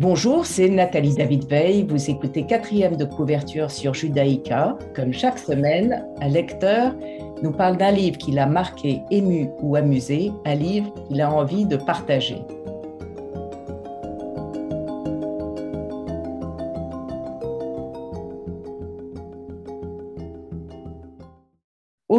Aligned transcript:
Bonjour, 0.00 0.46
c'est 0.46 0.68
Nathalie 0.68 1.16
David 1.16 1.48
Veil. 1.48 1.84
Vous 1.88 2.08
écoutez 2.08 2.46
quatrième 2.46 2.96
de 2.96 3.04
couverture 3.04 3.68
sur 3.68 3.94
Judaïka. 3.94 4.78
Comme 4.94 5.12
chaque 5.12 5.40
semaine, 5.40 6.06
un 6.20 6.28
lecteur 6.28 6.94
nous 7.42 7.50
parle 7.50 7.76
d'un 7.76 7.90
livre 7.90 8.16
qui 8.16 8.30
l'a 8.30 8.46
marqué, 8.46 9.00
ému 9.10 9.50
ou 9.60 9.74
amusé, 9.74 10.30
un 10.46 10.54
livre 10.54 10.94
qu'il 11.08 11.20
a 11.20 11.32
envie 11.32 11.66
de 11.66 11.76
partager. 11.76 12.38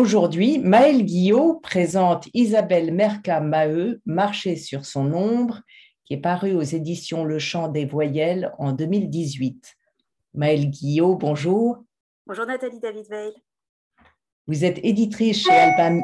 Aujourd'hui, 0.10 0.58
Maël 0.58 1.06
Guillot 1.06 1.60
présente 1.62 2.30
Isabelle 2.34 2.92
Merca-Maheu, 2.92 4.02
Marcher 4.08 4.56
sur 4.56 4.84
son 4.84 5.14
ombre, 5.14 5.62
qui 6.04 6.16
est 6.16 6.20
paru 6.20 6.56
aux 6.56 6.64
éditions 6.64 7.26
Le 7.26 7.38
Chant 7.38 7.68
des 7.68 7.86
Voyelles 7.86 8.52
en 8.58 8.72
2018. 8.72 9.78
Maëlle 10.34 10.72
Guillot, 10.72 11.14
bonjour. 11.14 11.84
Bonjour 12.26 12.48
Nathalie 12.48 12.80
David 12.80 13.06
Veil. 13.08 13.34
Vous 14.48 14.66
êtes 14.66 14.80
éditrice 14.84 15.44
chez 15.44 15.52
Albin, 15.52 16.02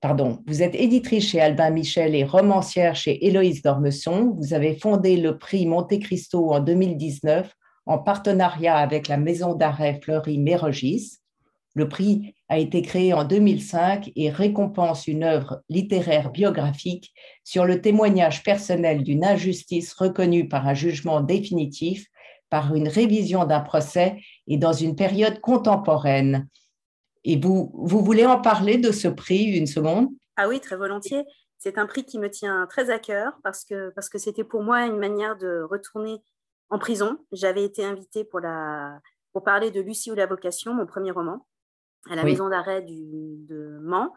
pardon, 0.00 0.38
vous 0.46 0.62
êtes 0.62 0.76
éditrice 0.76 1.26
chez 1.26 1.40
Albin 1.40 1.70
Michel 1.70 2.14
et 2.14 2.22
romancière 2.22 2.94
chez 2.94 3.26
Héloïse 3.26 3.62
Dormesson. 3.62 4.36
Vous 4.38 4.54
avez 4.54 4.76
fondé 4.76 5.16
le 5.16 5.38
prix 5.38 5.66
Monte 5.66 5.98
Cristo 5.98 6.52
en 6.52 6.60
2019 6.60 7.52
en 7.84 7.98
partenariat 7.98 8.76
avec 8.76 9.08
la 9.08 9.16
maison 9.16 9.54
d'arrêt 9.54 9.98
Fleury 10.04 10.38
Mérogis. 10.38 11.18
Le 11.78 11.88
prix 11.88 12.34
a 12.48 12.58
été 12.58 12.82
créé 12.82 13.14
en 13.14 13.22
2005 13.22 14.10
et 14.16 14.30
récompense 14.30 15.06
une 15.06 15.22
œuvre 15.22 15.62
littéraire 15.68 16.32
biographique 16.32 17.14
sur 17.44 17.66
le 17.66 17.80
témoignage 17.80 18.42
personnel 18.42 19.04
d'une 19.04 19.24
injustice 19.24 19.92
reconnue 19.92 20.48
par 20.48 20.66
un 20.66 20.74
jugement 20.74 21.20
définitif, 21.20 22.08
par 22.50 22.74
une 22.74 22.88
révision 22.88 23.44
d'un 23.44 23.60
procès 23.60 24.16
et 24.48 24.56
dans 24.56 24.72
une 24.72 24.96
période 24.96 25.40
contemporaine. 25.40 26.48
Et 27.22 27.38
vous, 27.38 27.70
vous 27.74 28.02
voulez 28.02 28.26
en 28.26 28.40
parler 28.40 28.78
de 28.78 28.90
ce 28.90 29.06
prix 29.06 29.44
une 29.44 29.68
seconde? 29.68 30.08
Ah 30.34 30.48
oui, 30.48 30.58
très 30.58 30.76
volontiers. 30.76 31.22
C'est 31.58 31.78
un 31.78 31.86
prix 31.86 32.04
qui 32.04 32.18
me 32.18 32.28
tient 32.28 32.66
très 32.68 32.90
à 32.90 32.98
cœur 32.98 33.34
parce 33.44 33.64
que 33.64 33.90
parce 33.90 34.08
que 34.08 34.18
c'était 34.18 34.42
pour 34.42 34.64
moi 34.64 34.84
une 34.84 34.98
manière 34.98 35.38
de 35.38 35.62
retourner 35.62 36.16
en 36.70 36.80
prison. 36.80 37.18
J'avais 37.30 37.62
été 37.62 37.84
invitée 37.84 38.24
pour, 38.24 38.40
parler 39.44 39.70
de 39.70 39.80
Lucie 39.80 40.10
ou 40.10 40.16
la 40.16 40.26
vocation, 40.26 40.74
mon 40.74 40.84
premier 40.84 41.12
roman 41.12 41.46
à 42.10 42.16
la 42.16 42.24
maison 42.24 42.48
d'arrêt 42.48 42.82
de 42.82 43.78
Mans 43.80 44.12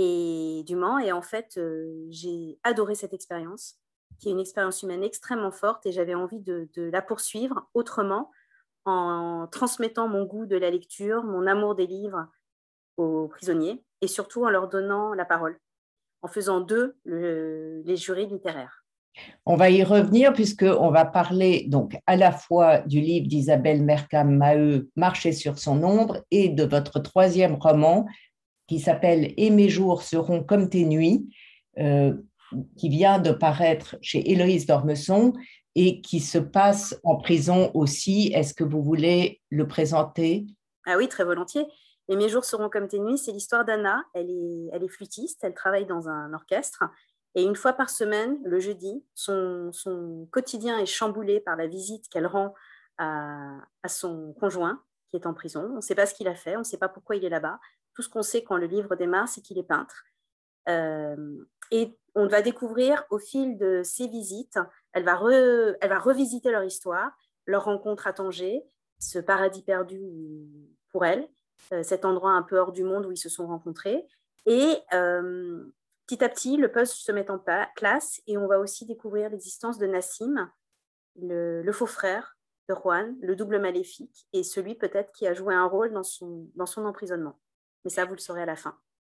et 0.00 0.62
du 0.64 0.76
Mans. 0.76 0.98
Et 0.98 1.12
en 1.12 1.22
fait, 1.22 1.56
euh, 1.58 2.06
j'ai 2.10 2.58
adoré 2.62 2.94
cette 2.94 3.12
expérience, 3.12 3.78
qui 4.18 4.28
est 4.28 4.32
une 4.32 4.40
expérience 4.40 4.82
humaine 4.82 5.02
extrêmement 5.02 5.50
forte, 5.50 5.86
et 5.86 5.92
j'avais 5.92 6.14
envie 6.14 6.40
de, 6.40 6.68
la 6.76 7.02
poursuivre 7.02 7.68
autrement 7.74 8.30
en 8.84 9.48
transmettant 9.50 10.08
mon 10.08 10.24
goût 10.24 10.46
de 10.46 10.56
la 10.56 10.70
lecture, 10.70 11.24
mon 11.24 11.46
amour 11.46 11.74
des 11.74 11.86
livres 11.86 12.28
aux 12.96 13.28
prisonniers, 13.28 13.84
et 14.00 14.06
surtout 14.06 14.44
en 14.44 14.50
leur 14.50 14.68
donnant 14.68 15.14
la 15.14 15.24
parole, 15.24 15.58
en 16.22 16.28
faisant 16.28 16.60
d'eux 16.60 16.96
les 17.04 17.96
jurys 17.96 18.26
littéraires. 18.26 18.77
On 19.46 19.56
va 19.56 19.70
y 19.70 19.82
revenir 19.82 20.32
puisqu'on 20.32 20.90
va 20.90 21.04
parler 21.04 21.66
donc 21.68 21.96
à 22.06 22.16
la 22.16 22.32
fois 22.32 22.78
du 22.80 23.00
livre 23.00 23.26
d'Isabelle 23.26 23.82
Mercam-Maheu, 23.82 24.88
Marcher 24.96 25.32
sur 25.32 25.58
son 25.58 25.82
ombre, 25.82 26.24
et 26.30 26.48
de 26.48 26.64
votre 26.64 27.00
troisième 27.00 27.54
roman 27.54 28.06
qui 28.66 28.78
s'appelle 28.78 29.32
Et 29.36 29.50
mes 29.50 29.68
jours 29.68 30.02
seront 30.02 30.44
comme 30.44 30.68
tes 30.68 30.84
nuits, 30.84 31.26
euh, 31.78 32.14
qui 32.76 32.88
vient 32.88 33.18
de 33.18 33.30
paraître 33.30 33.96
chez 34.00 34.30
Héloïse 34.30 34.66
Dormesson 34.66 35.32
et 35.74 36.00
qui 36.00 36.20
se 36.20 36.38
passe 36.38 36.98
en 37.04 37.16
prison 37.16 37.70
aussi. 37.74 38.30
Est-ce 38.34 38.54
que 38.54 38.64
vous 38.64 38.82
voulez 38.82 39.40
le 39.50 39.66
présenter? 39.66 40.46
Ah 40.86 40.96
oui, 40.96 41.08
très 41.08 41.24
volontiers. 41.24 41.66
Et 42.08 42.16
mes 42.16 42.28
jours 42.28 42.44
seront 42.44 42.70
comme 42.70 42.88
tes 42.88 42.98
nuits, 42.98 43.18
c'est 43.18 43.32
l'histoire 43.32 43.64
d'Anna. 43.64 44.02
Elle 44.14 44.30
est, 44.30 44.70
elle 44.72 44.82
est 44.82 44.88
flûtiste, 44.88 45.40
elle 45.44 45.54
travaille 45.54 45.86
dans 45.86 46.08
un 46.08 46.32
orchestre 46.32 46.84
et 47.38 47.44
une 47.44 47.54
fois 47.54 47.72
par 47.72 47.88
semaine, 47.88 48.36
le 48.42 48.58
jeudi, 48.58 49.04
son, 49.14 49.70
quotidien 50.32 50.76
est 50.78 50.86
chamboulé 50.86 51.38
par 51.38 51.54
la 51.54 51.68
visite 51.68 52.08
qu'elle 52.08 52.26
rend 52.26 52.52
à, 52.96 53.60
son 53.86 54.32
conjoint 54.40 54.82
qui 55.08 55.16
est 55.16 55.24
en 55.24 55.34
prison. 55.34 55.70
On 55.72 55.76
ne 55.76 55.80
sait 55.80 55.94
pas 55.94 56.06
ce 56.06 56.14
qu'il 56.14 56.26
a 56.26 56.34
fait, 56.34 56.56
on 56.56 56.60
ne 56.60 56.64
sait 56.64 56.78
pas 56.78 56.88
pourquoi 56.88 57.14
il 57.14 57.24
est 57.24 57.28
là-bas. 57.28 57.60
Tout 57.94 58.02
ce 58.02 58.08
qu'on 58.08 58.22
sait 58.22 58.42
quand 58.42 58.56
le 58.56 58.66
livre 58.66 58.96
démarre, 58.96 59.28
c'est 59.28 59.40
qu'il 59.40 59.56
est 59.56 59.62
peintre. 59.62 60.02
Euh, 60.68 61.44
et 61.70 61.96
on 62.16 62.26
va 62.26 62.42
découvrir 62.42 63.04
au 63.10 63.20
fil 63.20 63.56
de 63.56 63.82
ces 63.84 64.08
visites, 64.08 64.58
elle 64.92 65.04
va, 65.04 65.14
revisiter 65.14 66.50
leur 66.50 66.64
histoire, 66.64 67.16
leur 67.46 67.66
rencontre 67.66 68.08
à 68.08 68.12
Tanger, 68.12 68.64
ce 68.98 69.20
paradis 69.20 69.62
perdu 69.62 70.00
pour 70.90 71.04
elle, 71.04 71.28
euh, 71.72 71.84
cet 71.84 72.04
endroit 72.04 72.32
un 72.32 72.42
peu 72.42 72.58
hors 72.58 72.72
du 72.72 72.82
monde 72.82 73.06
où 73.06 73.12
ils 73.12 73.16
se 73.16 73.28
sont 73.28 73.46
rencontrés. 73.46 74.08
Et 74.44 74.76
euh, 74.92 75.72
Petit 76.08 76.24
à 76.24 76.30
petit, 76.30 76.56
le 76.56 76.72
puzzle 76.72 76.96
se 76.96 77.12
met 77.12 77.30
en 77.30 77.38
place 77.76 78.22
et 78.26 78.38
on 78.38 78.46
va 78.46 78.58
aussi 78.58 78.86
découvrir 78.86 79.28
l'existence 79.28 79.76
de 79.76 79.86
Nassim, 79.86 80.50
le, 81.20 81.70
faux 81.70 81.84
frère 81.84 82.38
de 82.66 82.74
Juan, 82.74 83.14
le 83.20 83.36
double 83.36 83.60
maléfique, 83.60 84.26
et 84.32 84.42
celui 84.42 84.74
peut-être 84.74 85.12
qui 85.12 85.26
a 85.26 85.34
joué 85.34 85.54
un 85.54 85.66
rôle 85.66 85.92
dans 85.92 86.02
son, 86.02 86.48
emprisonnement. 86.78 87.38
Mais 87.84 87.90
ça, 87.90 88.06
vous 88.06 88.14
le 88.14 88.20
saurez 88.20 88.40
à 88.40 88.46
la 88.46 88.56
fin. 88.56 88.74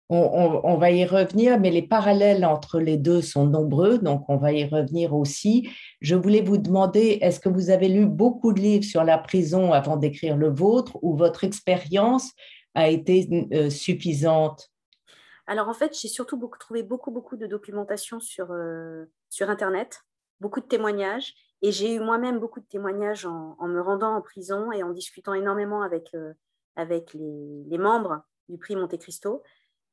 On, 0.08 0.78
va 0.78 0.90
y 0.90 1.04
revenir, 1.04 1.60
mais 1.60 1.70
les 1.70 1.86
parallèles 1.86 2.46
entre 2.46 2.80
les 2.80 2.96
deux 2.96 3.20
sont 3.20 3.44
nombreux, 3.44 3.98
donc 3.98 4.24
on 4.30 4.38
va 4.38 4.54
y 4.54 4.64
revenir 4.64 5.14
aussi. 5.14 5.68
Je 6.00 6.14
voulais 6.14 6.40
vous 6.40 6.56
demander, 6.56 7.18
est-ce 7.20 7.38
que 7.38 7.50
vous 7.50 7.68
avez 7.68 7.88
lu 7.88 8.06
beaucoup 8.06 8.54
de 8.54 8.60
livres 8.60 8.84
sur 8.86 9.04
la 9.04 9.18
prison 9.18 9.74
avant 9.74 9.98
d'écrire 9.98 10.38
le 10.38 10.48
vôtre, 10.48 10.98
ou 11.02 11.14
votre 11.14 11.44
expérience 11.44 12.32
a 12.74 12.88
été 12.88 13.28
euh, 13.52 13.68
suffisante? 13.68 14.70
Alors 15.48 15.68
en 15.68 15.74
fait, 15.74 15.98
j'ai 15.98 16.08
surtout 16.08 16.36
beaucoup, 16.36 16.58
trouvé 16.58 16.82
beaucoup, 16.82 17.10
beaucoup 17.10 17.36
de 17.38 17.46
documentation 17.46 18.20
sur, 18.20 18.52
euh, 18.52 19.06
sur 19.30 19.48
Internet, 19.48 20.02
beaucoup 20.40 20.60
de 20.60 20.66
témoignages. 20.66 21.34
Et 21.62 21.72
j'ai 21.72 21.94
eu 21.94 22.00
moi-même 22.00 22.38
beaucoup 22.38 22.60
de 22.60 22.66
témoignages 22.66 23.24
en, 23.24 23.56
me 23.66 23.80
rendant 23.80 24.14
en 24.14 24.20
prison 24.20 24.70
et 24.72 24.82
en 24.82 24.90
discutant 24.90 25.32
énormément 25.32 25.82
avec, 25.82 26.14
euh, 26.14 26.34
avec 26.76 27.14
les, 27.14 27.78
membres 27.78 28.22
du 28.50 28.58
prix 28.58 28.76
Monte 28.76 28.98
Cristo. 28.98 29.42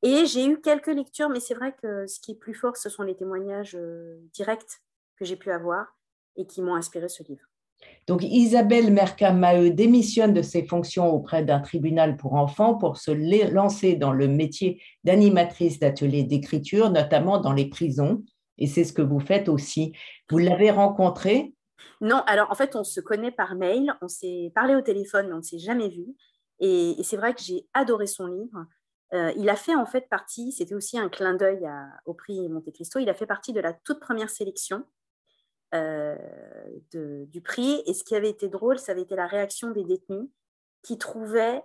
Et 0.02 0.26
j'ai 0.26 0.46
eu 0.46 0.60
quelques 0.60 0.88
lectures, 0.88 1.30
mais 1.30 1.40
c'est 1.40 1.54
vrai 1.54 1.74
que 1.82 2.06
ce 2.06 2.20
qui 2.20 2.32
est 2.32 2.38
plus 2.38 2.54
fort, 2.54 2.76
ce 2.76 2.90
sont 2.90 3.02
les 3.02 3.16
témoignages 3.16 3.74
euh, 3.74 4.18
directs 4.34 4.82
que 5.16 5.24
j'ai 5.24 5.36
pu 5.36 5.50
avoir 5.50 5.96
et 6.36 6.46
qui 6.46 6.60
m'ont 6.60 6.74
inspiré 6.74 7.08
ce 7.08 7.22
livre. 7.22 7.46
Donc 8.06 8.22
Isabelle 8.22 8.92
Mercamaheu 8.92 9.70
démissionne 9.70 10.32
de 10.32 10.42
ses 10.42 10.64
fonctions 10.64 11.12
auprès 11.12 11.42
d'un 11.44 11.58
tribunal 11.58 12.16
pour 12.16 12.34
enfants 12.34 12.74
pour 12.74 12.98
se 12.98 13.10
lancer 13.52 13.96
dans 13.96 14.12
le 14.12 14.28
métier 14.28 14.80
d'animatrice 15.02 15.80
d'ateliers 15.80 16.22
d'écriture, 16.22 16.90
notamment 16.90 17.38
dans 17.38 17.52
les 17.52 17.68
prisons. 17.68 18.22
Et 18.58 18.68
c'est 18.68 18.84
ce 18.84 18.92
que 18.92 19.02
vous 19.02 19.20
faites 19.20 19.48
aussi. 19.48 19.92
Vous 20.30 20.38
l'avez 20.38 20.70
rencontré? 20.70 21.52
Non, 22.00 22.22
alors 22.26 22.50
en 22.50 22.54
fait, 22.54 22.76
on 22.76 22.84
se 22.84 23.00
connaît 23.00 23.32
par 23.32 23.56
mail, 23.56 23.92
on 24.00 24.08
s'est 24.08 24.52
parlé 24.54 24.74
au 24.76 24.82
téléphone, 24.82 25.26
mais 25.28 25.34
on 25.34 25.38
ne 25.38 25.42
s'est 25.42 25.58
jamais 25.58 25.88
vu. 25.88 26.06
Et, 26.60 26.94
c'est 27.02 27.16
vrai 27.16 27.34
que 27.34 27.42
j'ai 27.42 27.66
adoré 27.74 28.06
son 28.06 28.26
livre. 28.26 28.66
Euh, 29.12 29.32
il 29.36 29.48
a 29.48 29.56
fait 29.56 29.74
en 29.74 29.86
fait 29.86 30.08
partie, 30.08 30.52
c'était 30.52 30.74
aussi 30.74 30.98
un 30.98 31.08
clin 31.08 31.34
d'œil 31.34 31.66
au 32.06 32.14
prix 32.14 32.48
Monte 32.48 32.72
Cristo, 32.72 32.98
il 32.98 33.08
a 33.08 33.14
fait 33.14 33.26
partie 33.26 33.52
de 33.52 33.60
la 33.60 33.72
toute 33.72 34.00
première 34.00 34.30
sélection 34.30 34.84
euh, 35.74 36.16
du 36.92 37.40
prix. 37.42 37.82
Et 37.86 37.94
ce 37.94 38.04
qui 38.04 38.14
avait 38.14 38.30
été 38.30 38.48
drôle, 38.48 38.78
ça 38.78 38.92
avait 38.92 39.02
été 39.02 39.16
la 39.16 39.26
réaction 39.26 39.70
des 39.70 39.84
détenus 39.84 40.28
qui 40.82 40.96
trouvaient, 40.96 41.62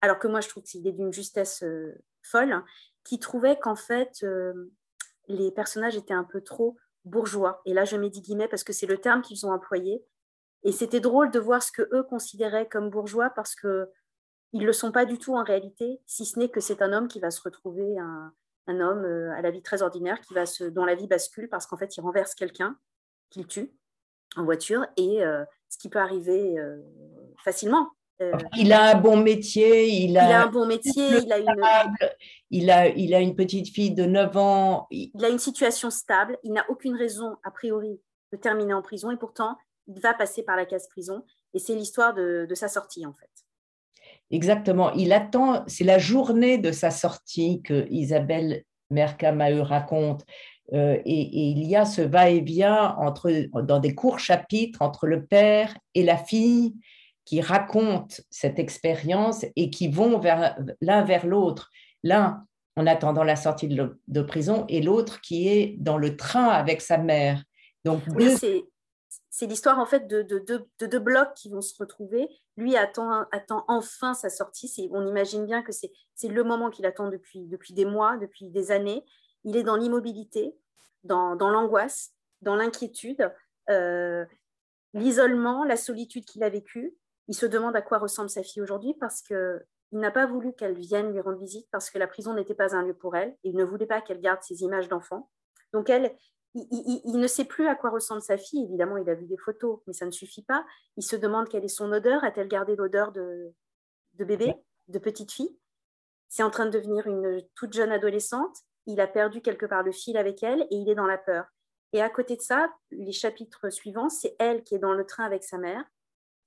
alors 0.00 0.18
que 0.18 0.26
moi 0.26 0.40
je 0.40 0.48
trouve 0.48 0.62
qu'il 0.62 0.86
est 0.86 0.92
d'une 0.92 1.12
justesse 1.12 1.62
euh, 1.62 1.94
folle, 2.22 2.52
hein, 2.52 2.64
qui 3.04 3.18
trouvaient 3.18 3.58
qu'en 3.58 3.76
fait 3.76 4.20
euh, 4.22 4.72
les 5.28 5.50
personnages 5.50 5.96
étaient 5.96 6.14
un 6.14 6.24
peu 6.24 6.40
trop 6.40 6.76
bourgeois. 7.04 7.60
Et 7.66 7.74
là 7.74 7.84
je 7.84 7.96
mets 7.96 8.08
des 8.10 8.20
guillemets 8.20 8.48
parce 8.48 8.64
que 8.64 8.72
c'est 8.72 8.86
le 8.86 8.98
terme 8.98 9.20
qu'ils 9.20 9.44
ont 9.46 9.52
employé. 9.52 10.02
Et 10.64 10.72
c'était 10.72 11.00
drôle 11.00 11.30
de 11.30 11.38
voir 11.38 11.62
ce 11.62 11.72
que 11.72 11.82
eux 11.92 12.04
considéraient 12.04 12.68
comme 12.68 12.88
bourgeois 12.88 13.30
parce 13.30 13.54
que 13.54 13.90
ils 14.52 14.64
le 14.64 14.72
sont 14.72 14.92
pas 14.92 15.04
du 15.04 15.18
tout 15.18 15.36
en 15.36 15.44
réalité, 15.44 16.00
si 16.06 16.24
ce 16.24 16.38
n'est 16.38 16.50
que 16.50 16.60
c'est 16.60 16.82
un 16.82 16.92
homme 16.92 17.08
qui 17.08 17.20
va 17.20 17.30
se 17.30 17.42
retrouver 17.42 17.98
un, 17.98 18.32
homme 18.80 19.04
à 19.36 19.42
la 19.42 19.50
vie 19.50 19.62
très 19.62 19.82
ordinaire, 19.82 20.20
qui 20.20 20.34
va 20.34 20.46
se, 20.46 20.64
dont 20.64 20.84
la 20.84 20.94
vie 20.94 21.06
bascule 21.06 21.48
parce 21.48 21.66
qu'en 21.66 21.76
fait 21.76 21.96
il 21.96 22.00
renverse 22.00 22.34
quelqu'un 22.34 22.78
qu'il 23.32 23.46
tue 23.46 23.72
en 24.36 24.44
voiture 24.44 24.86
et 24.96 25.24
euh, 25.24 25.44
ce 25.68 25.78
qui 25.78 25.88
peut 25.88 25.98
arriver 25.98 26.58
euh, 26.58 26.78
facilement. 27.42 27.88
Euh, 28.20 28.32
il 28.56 28.72
a 28.72 28.90
un 28.90 29.00
bon 29.00 29.16
métier, 29.16 29.88
il 29.88 30.16
a, 30.16 30.42
un 30.42 30.46
bon 30.46 30.66
métier, 30.66 31.18
il 31.24 31.32
a, 31.32 31.38
une, 31.38 31.46
il, 32.50 32.70
a, 32.70 32.88
il 32.88 33.14
a 33.14 33.20
une 33.20 33.34
petite 33.34 33.68
fille 33.68 33.92
de 33.92 34.04
9 34.04 34.36
ans. 34.36 34.86
Il 34.90 35.24
a 35.24 35.28
une 35.28 35.38
situation 35.38 35.90
stable, 35.90 36.38
il 36.44 36.52
n'a 36.52 36.64
aucune 36.68 36.94
raison, 36.94 37.36
a 37.42 37.50
priori, 37.50 38.00
de 38.32 38.36
terminer 38.36 38.74
en 38.74 38.82
prison 38.82 39.10
et 39.10 39.16
pourtant, 39.16 39.56
il 39.88 40.00
va 40.00 40.14
passer 40.14 40.44
par 40.44 40.56
la 40.56 40.66
case 40.66 40.86
prison. 40.88 41.24
Et 41.54 41.58
c'est 41.58 41.74
l'histoire 41.74 42.14
de, 42.14 42.46
sa 42.54 42.68
sortie, 42.68 43.04
en 43.04 43.12
fait. 43.12 43.30
Exactement. 44.30 44.92
Il 44.92 45.12
attend, 45.12 45.64
c'est 45.66 45.84
la 45.84 45.98
journée 45.98 46.58
de 46.58 46.70
sa 46.70 46.90
sortie 46.90 47.60
que 47.62 47.86
Isabelle 47.90 48.64
Mercamaheu 48.90 49.62
raconte. 49.62 50.24
Euh, 50.72 50.98
et, 51.04 51.50
il 51.50 51.64
y 51.64 51.76
a 51.76 51.84
ce 51.84 52.00
va-et-vient 52.00 52.96
entre, 52.98 53.30
dans 53.62 53.78
des 53.78 53.94
courts 53.94 54.18
chapitres 54.18 54.80
entre 54.80 55.06
le 55.06 55.26
père 55.26 55.76
et 55.94 56.02
la 56.02 56.16
fille 56.16 56.74
qui 57.24 57.40
racontent 57.40 58.16
cette 58.30 58.58
expérience 58.58 59.44
et 59.54 59.70
qui 59.70 59.88
vont 59.88 60.20
l'un 60.80 61.04
vers 61.04 61.26
l'autre. 61.26 61.70
L'un 62.02 62.44
en 62.76 62.86
attendant 62.86 63.22
la 63.22 63.36
sortie 63.36 63.68
de, 63.68 64.22
prison 64.22 64.64
et 64.68 64.80
l'autre 64.80 65.20
qui 65.20 65.48
est 65.48 65.76
dans 65.78 65.98
le 65.98 66.16
train 66.16 66.48
avec 66.48 66.80
sa 66.80 66.98
mère. 66.98 67.42
Donc, 67.84 68.02
c'est 69.34 69.46
l'histoire 69.46 69.78
en 69.78 69.86
fait 69.86 70.06
de, 70.08 70.22
deux 70.22 70.98
blocs 70.98 71.34
qui 71.34 71.50
vont 71.50 71.60
se 71.60 71.74
retrouver. 71.78 72.28
Lui 72.56 72.76
attend, 72.76 73.24
attend 73.30 73.64
enfin 73.68 74.14
sa 74.14 74.30
sortie. 74.30 74.88
On 74.92 75.06
imagine 75.06 75.44
bien 75.44 75.62
que 75.62 75.72
c'est 75.72 76.28
le 76.28 76.44
moment 76.44 76.70
qu'il 76.70 76.86
attend 76.86 77.08
depuis, 77.08 77.46
depuis 77.46 77.74
des 77.74 77.84
mois, 77.84 78.16
depuis 78.16 78.48
des 78.48 78.70
années. 78.70 79.04
Il 79.44 79.56
est 79.56 79.64
dans 79.64 79.76
l'immobilité, 79.76 80.54
dans, 81.04 81.34
l'angoisse, 81.34 82.12
dans 82.40 82.56
l'inquiétude, 82.56 83.32
euh, 83.70 84.24
l'isolement, 84.94 85.64
la 85.64 85.76
solitude 85.76 86.24
qu'il 86.24 86.42
a 86.44 86.48
vécue. 86.48 86.96
Il 87.28 87.34
se 87.34 87.46
demande 87.46 87.76
à 87.76 87.82
quoi 87.82 87.98
ressemble 87.98 88.30
sa 88.30 88.42
fille 88.42 88.62
aujourd'hui 88.62 88.94
parce 89.00 89.22
qu'il 89.22 89.64
n'a 89.92 90.10
pas 90.10 90.26
voulu 90.26 90.52
qu'elle 90.54 90.78
vienne 90.78 91.12
lui 91.12 91.20
rendre 91.20 91.38
visite 91.38 91.68
parce 91.70 91.90
que 91.90 91.98
la 91.98 92.06
prison 92.06 92.34
n'était 92.34 92.54
pas 92.54 92.74
un 92.74 92.82
lieu 92.82 92.94
pour 92.94 93.16
elle. 93.16 93.36
Il 93.44 93.56
ne 93.56 93.64
voulait 93.64 93.86
pas 93.86 94.00
qu'elle 94.00 94.20
garde 94.20 94.42
ses 94.42 94.62
images 94.62 94.88
d'enfant. 94.88 95.30
Donc 95.72 95.88
elle, 95.88 96.14
il, 96.54 97.18
ne 97.18 97.26
sait 97.26 97.44
plus 97.44 97.66
à 97.66 97.74
quoi 97.74 97.90
ressemble 97.90 98.20
sa 98.20 98.36
fille. 98.36 98.64
Évidemment, 98.64 98.96
il 98.96 99.08
a 99.08 99.14
vu 99.14 99.26
des 99.26 99.38
photos, 99.38 99.80
mais 99.86 99.92
ça 99.92 100.04
ne 100.04 100.10
suffit 100.10 100.42
pas. 100.42 100.64
Il 100.96 101.02
se 101.02 101.16
demande 101.16 101.48
quelle 101.48 101.64
est 101.64 101.68
son 101.68 101.90
odeur. 101.92 102.24
A-t-elle 102.24 102.48
gardé 102.48 102.76
l'odeur 102.76 103.12
de, 103.12 103.54
de 104.14 104.24
bébé, 104.24 104.54
de 104.88 104.98
petite 104.98 105.32
fille? 105.32 105.58
C'est 106.28 106.42
en 106.42 106.50
train 106.50 106.66
de 106.66 106.70
devenir 106.70 107.06
une 107.06 107.42
toute 107.54 107.72
jeune 107.72 107.92
adolescente. 107.92 108.56
Il 108.86 109.00
a 109.00 109.06
perdu 109.06 109.40
quelque 109.40 109.66
part 109.66 109.82
le 109.82 109.92
fil 109.92 110.16
avec 110.16 110.42
elle 110.42 110.62
et 110.70 110.76
il 110.76 110.88
est 110.88 110.94
dans 110.94 111.06
la 111.06 111.18
peur. 111.18 111.46
Et 111.92 112.00
à 112.02 112.08
côté 112.08 112.36
de 112.36 112.42
ça, 112.42 112.72
les 112.90 113.12
chapitres 113.12 113.70
suivants, 113.70 114.08
c'est 114.08 114.34
elle 114.38 114.62
qui 114.62 114.74
est 114.74 114.78
dans 114.78 114.94
le 114.94 115.04
train 115.04 115.24
avec 115.24 115.44
sa 115.44 115.58
mère 115.58 115.84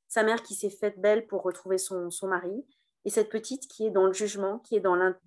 sa 0.08 0.24
mère 0.24 0.44
qui 0.44 0.56
s'est 0.56 0.70
faite 0.70 1.00
belle 1.00 1.28
pour 1.28 1.44
retrouver 1.44 1.78
son, 1.78 2.10
mari, 2.24 2.66
et 3.04 3.10
cette 3.10 3.30
petite 3.30 3.68
qui 3.68 3.86
est 3.86 3.92
dans 3.92 4.08
le 4.08 4.14
jugement, 4.14 4.60
qui 4.60 4.76
est 4.76 4.80
dans 4.80 4.96
l'in, 4.96 5.18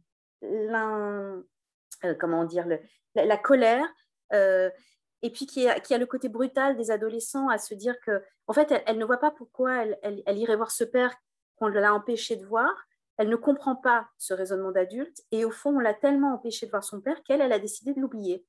euh, 0.43 2.14
comment 2.19 2.44
dire, 2.44 2.66
la, 3.14 3.37
colère, 3.37 3.87
euh, 4.32 4.70
et 5.22 5.31
puis 5.31 5.46
qui, 5.46 5.69
a 5.69 5.99
le 5.99 6.06
côté 6.06 6.28
brutal 6.28 6.76
des 6.76 6.90
adolescents 6.90 7.49
à 7.49 7.58
se 7.58 7.75
dire 7.75 8.00
que, 8.00 8.22
en 8.46 8.52
fait, 8.52 8.72
elle, 8.87 8.99
ne 8.99 9.04
voit 9.04 9.19
pas 9.19 9.31
pourquoi 9.31 9.82
elle, 9.82 9.99
elle, 10.02 10.38
irait 10.38 10.56
voir 10.56 10.70
ce 10.70 10.84
père 10.84 11.14
qu'on 11.56 11.69
l'a 11.69 11.93
empêché 11.93 12.37
de 12.37 12.46
voir. 12.46 12.72
Elle 13.19 13.29
ne 13.29 13.37
comprend 13.37 13.76
pas 13.76 14.09
ce 14.17 14.32
raisonnement 14.32 14.73
d'adulte, 14.73 15.23
et 15.31 15.44
au 15.44 15.50
fond, 15.50 15.76
on 15.76 15.81
l'a 15.81 15.94
tellement 15.94 16.35
empêché 16.35 16.67
de 16.67 16.70
voir 16.70 16.85
son 16.85 17.00
père 17.00 17.23
qu'elle, 17.25 17.41
elle 17.41 17.53
a 17.53 17.59
décidé 17.59 17.93
de 17.93 18.00
l'oublier, 18.00 18.47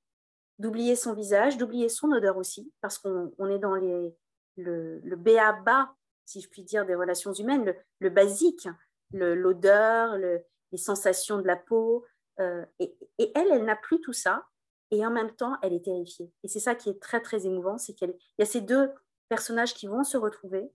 d'oublier 0.60 0.95
son 0.95 1.13
visage, 1.13 1.57
d'oublier 1.57 1.89
son 1.89 2.12
odeur 2.12 2.38
aussi, 2.38 2.71
parce 2.81 2.98
qu'on 2.98 3.50
est 3.50 3.60
dans 3.60 3.75
les, 3.75 4.16
le, 4.57 5.00
le 5.00 5.16
bas 5.16 5.94
si 6.30 6.42
je 6.42 6.50
puis 6.50 6.63
dire, 6.63 6.86
des 6.86 6.94
relations 6.94 7.33
humaines, 7.33 7.74
le, 8.00 8.10
basique, 8.10 8.68
l'odeur, 9.12 10.16
les 10.18 10.77
sensations 10.77 11.39
de 11.39 11.48
la 11.48 11.56
peau. 11.56 12.06
Euh, 12.39 12.63
et, 12.77 12.95
elle, 13.36 13.51
elle 13.51 13.65
n'a 13.65 13.75
plus 13.75 14.00
tout 14.00 14.13
ça. 14.13 14.45
Et 14.92 15.06
en 15.06 15.10
même 15.10 15.36
temps, 15.36 15.57
elle 15.63 15.74
est 15.74 15.86
terrifiée. 15.86 16.31
Et 16.44 16.48
c'est 16.48 16.60
ça 16.60 16.75
qui 16.75 16.89
est 16.89 17.01
très, 17.01 17.22
très 17.22 17.45
émouvant, 17.45 17.77
c'est 17.77 17.94
qu'il 17.94 18.15
y 18.38 18.42
a 18.44 18.45
ces 18.45 18.62
deux 18.62 18.92
personnages 19.27 19.74
qui 19.74 19.88
vont 19.88 20.04
se 20.04 20.18
retrouver. 20.18 20.72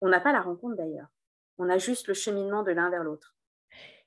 On 0.00 0.08
n'a 0.08 0.20
pas 0.20 0.32
la 0.32 0.40
rencontre 0.40 0.76
d'ailleurs. 0.76 1.08
On 1.58 1.68
a 1.68 1.78
juste 1.78 2.08
le 2.08 2.14
cheminement 2.14 2.62
de 2.62 2.72
l'un 2.72 2.90
vers 2.90 3.04
l'autre. 3.04 3.36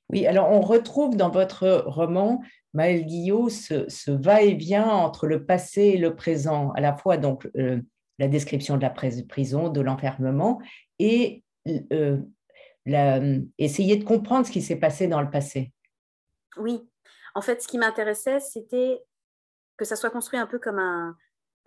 Oui, 0.09 0.27
alors 0.27 0.51
on 0.51 0.62
retrouve 0.62 1.15
dans 1.15 1.30
votre 1.30 1.83
roman, 1.88 2.44
Maël 2.74 3.06
Guillot, 3.06 3.50
ce, 3.50 4.12
va-et-vient 4.12 4.88
entre 4.88 5.27
le 5.27 5.45
passé 5.45 5.81
et 5.81 5.97
le 5.97 6.15
présent, 6.15 6.71
à 6.74 6.81
la 6.81 6.95
fois 6.95 7.18
donc 7.18 7.50
euh, 7.57 7.81
la 8.19 8.27
description 8.27 8.77
de 8.77 8.81
la 8.81 8.92
prison, 8.92 9.69
de 9.69 9.81
l'enfermement, 9.81 10.62
et 11.00 11.44
euh, 11.92 12.19
essayer 13.57 13.98
de 13.98 14.03
comprendre 14.03 14.45
ce 14.45 14.51
qui 14.51 14.62
s'est 14.62 14.75
passé 14.75 15.07
dans 15.07 15.21
le 15.21 15.30
passé. 15.30 15.71
Oui, 16.57 16.88
en 17.33 17.41
fait, 17.41 17.62
ce 17.62 17.68
qui 17.68 17.77
m'intéressait, 17.77 18.39
c'était 18.39 19.03
que 19.77 19.86
ça 19.86 19.95
soit 19.95 20.12
construit 20.12 20.39
un 20.39 20.48
peu 20.48 20.59
comme 20.59 20.80
un, 20.80 21.18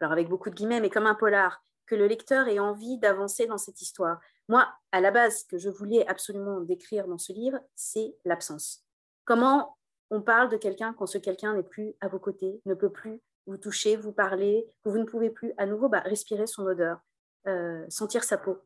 alors 0.00 0.12
avec 0.12 0.28
beaucoup 0.28 0.50
de 0.50 0.54
guillemets, 0.54 0.81
mais 0.81 0.90
comme 0.90 1.06
un 1.06 1.14
polar, 1.14 1.64
que 1.86 1.94
le 1.94 2.06
lecteur 2.06 2.48
ait 2.48 2.58
envie 2.58 2.98
d'avancer 2.98 3.46
dans 3.46 3.58
cette 3.58 3.82
histoire. 3.82 4.20
Moi, 4.48 4.66
à 4.92 5.00
la 5.00 5.10
base, 5.10 5.40
ce 5.40 5.44
que 5.44 5.58
je 5.58 5.68
voulais 5.68 6.06
absolument 6.06 6.60
décrire 6.60 7.06
dans 7.06 7.18
ce 7.18 7.32
livre, 7.32 7.60
c'est 7.74 8.16
l'absence. 8.24 8.84
Comment 9.24 9.76
on 10.10 10.22
parle 10.22 10.48
de 10.48 10.56
quelqu'un 10.56 10.94
quand 10.94 11.06
ce 11.06 11.18
quelqu'un 11.18 11.54
n'est 11.54 11.62
plus 11.62 11.94
à 12.00 12.08
vos 12.08 12.18
côtés, 12.18 12.60
ne 12.64 12.74
peut 12.74 12.90
plus 12.90 13.20
vous 13.48 13.56
touchez, 13.56 13.96
vous 13.96 14.12
parlez, 14.12 14.66
que 14.84 14.90
vous 14.90 14.98
ne 14.98 15.04
pouvez 15.04 15.30
plus 15.30 15.54
à 15.56 15.66
nouveau 15.66 15.88
bah, 15.88 16.00
respirer 16.00 16.46
son 16.46 16.66
odeur, 16.66 17.00
euh, 17.46 17.84
sentir 17.88 18.22
sa 18.22 18.36
peau. 18.36 18.58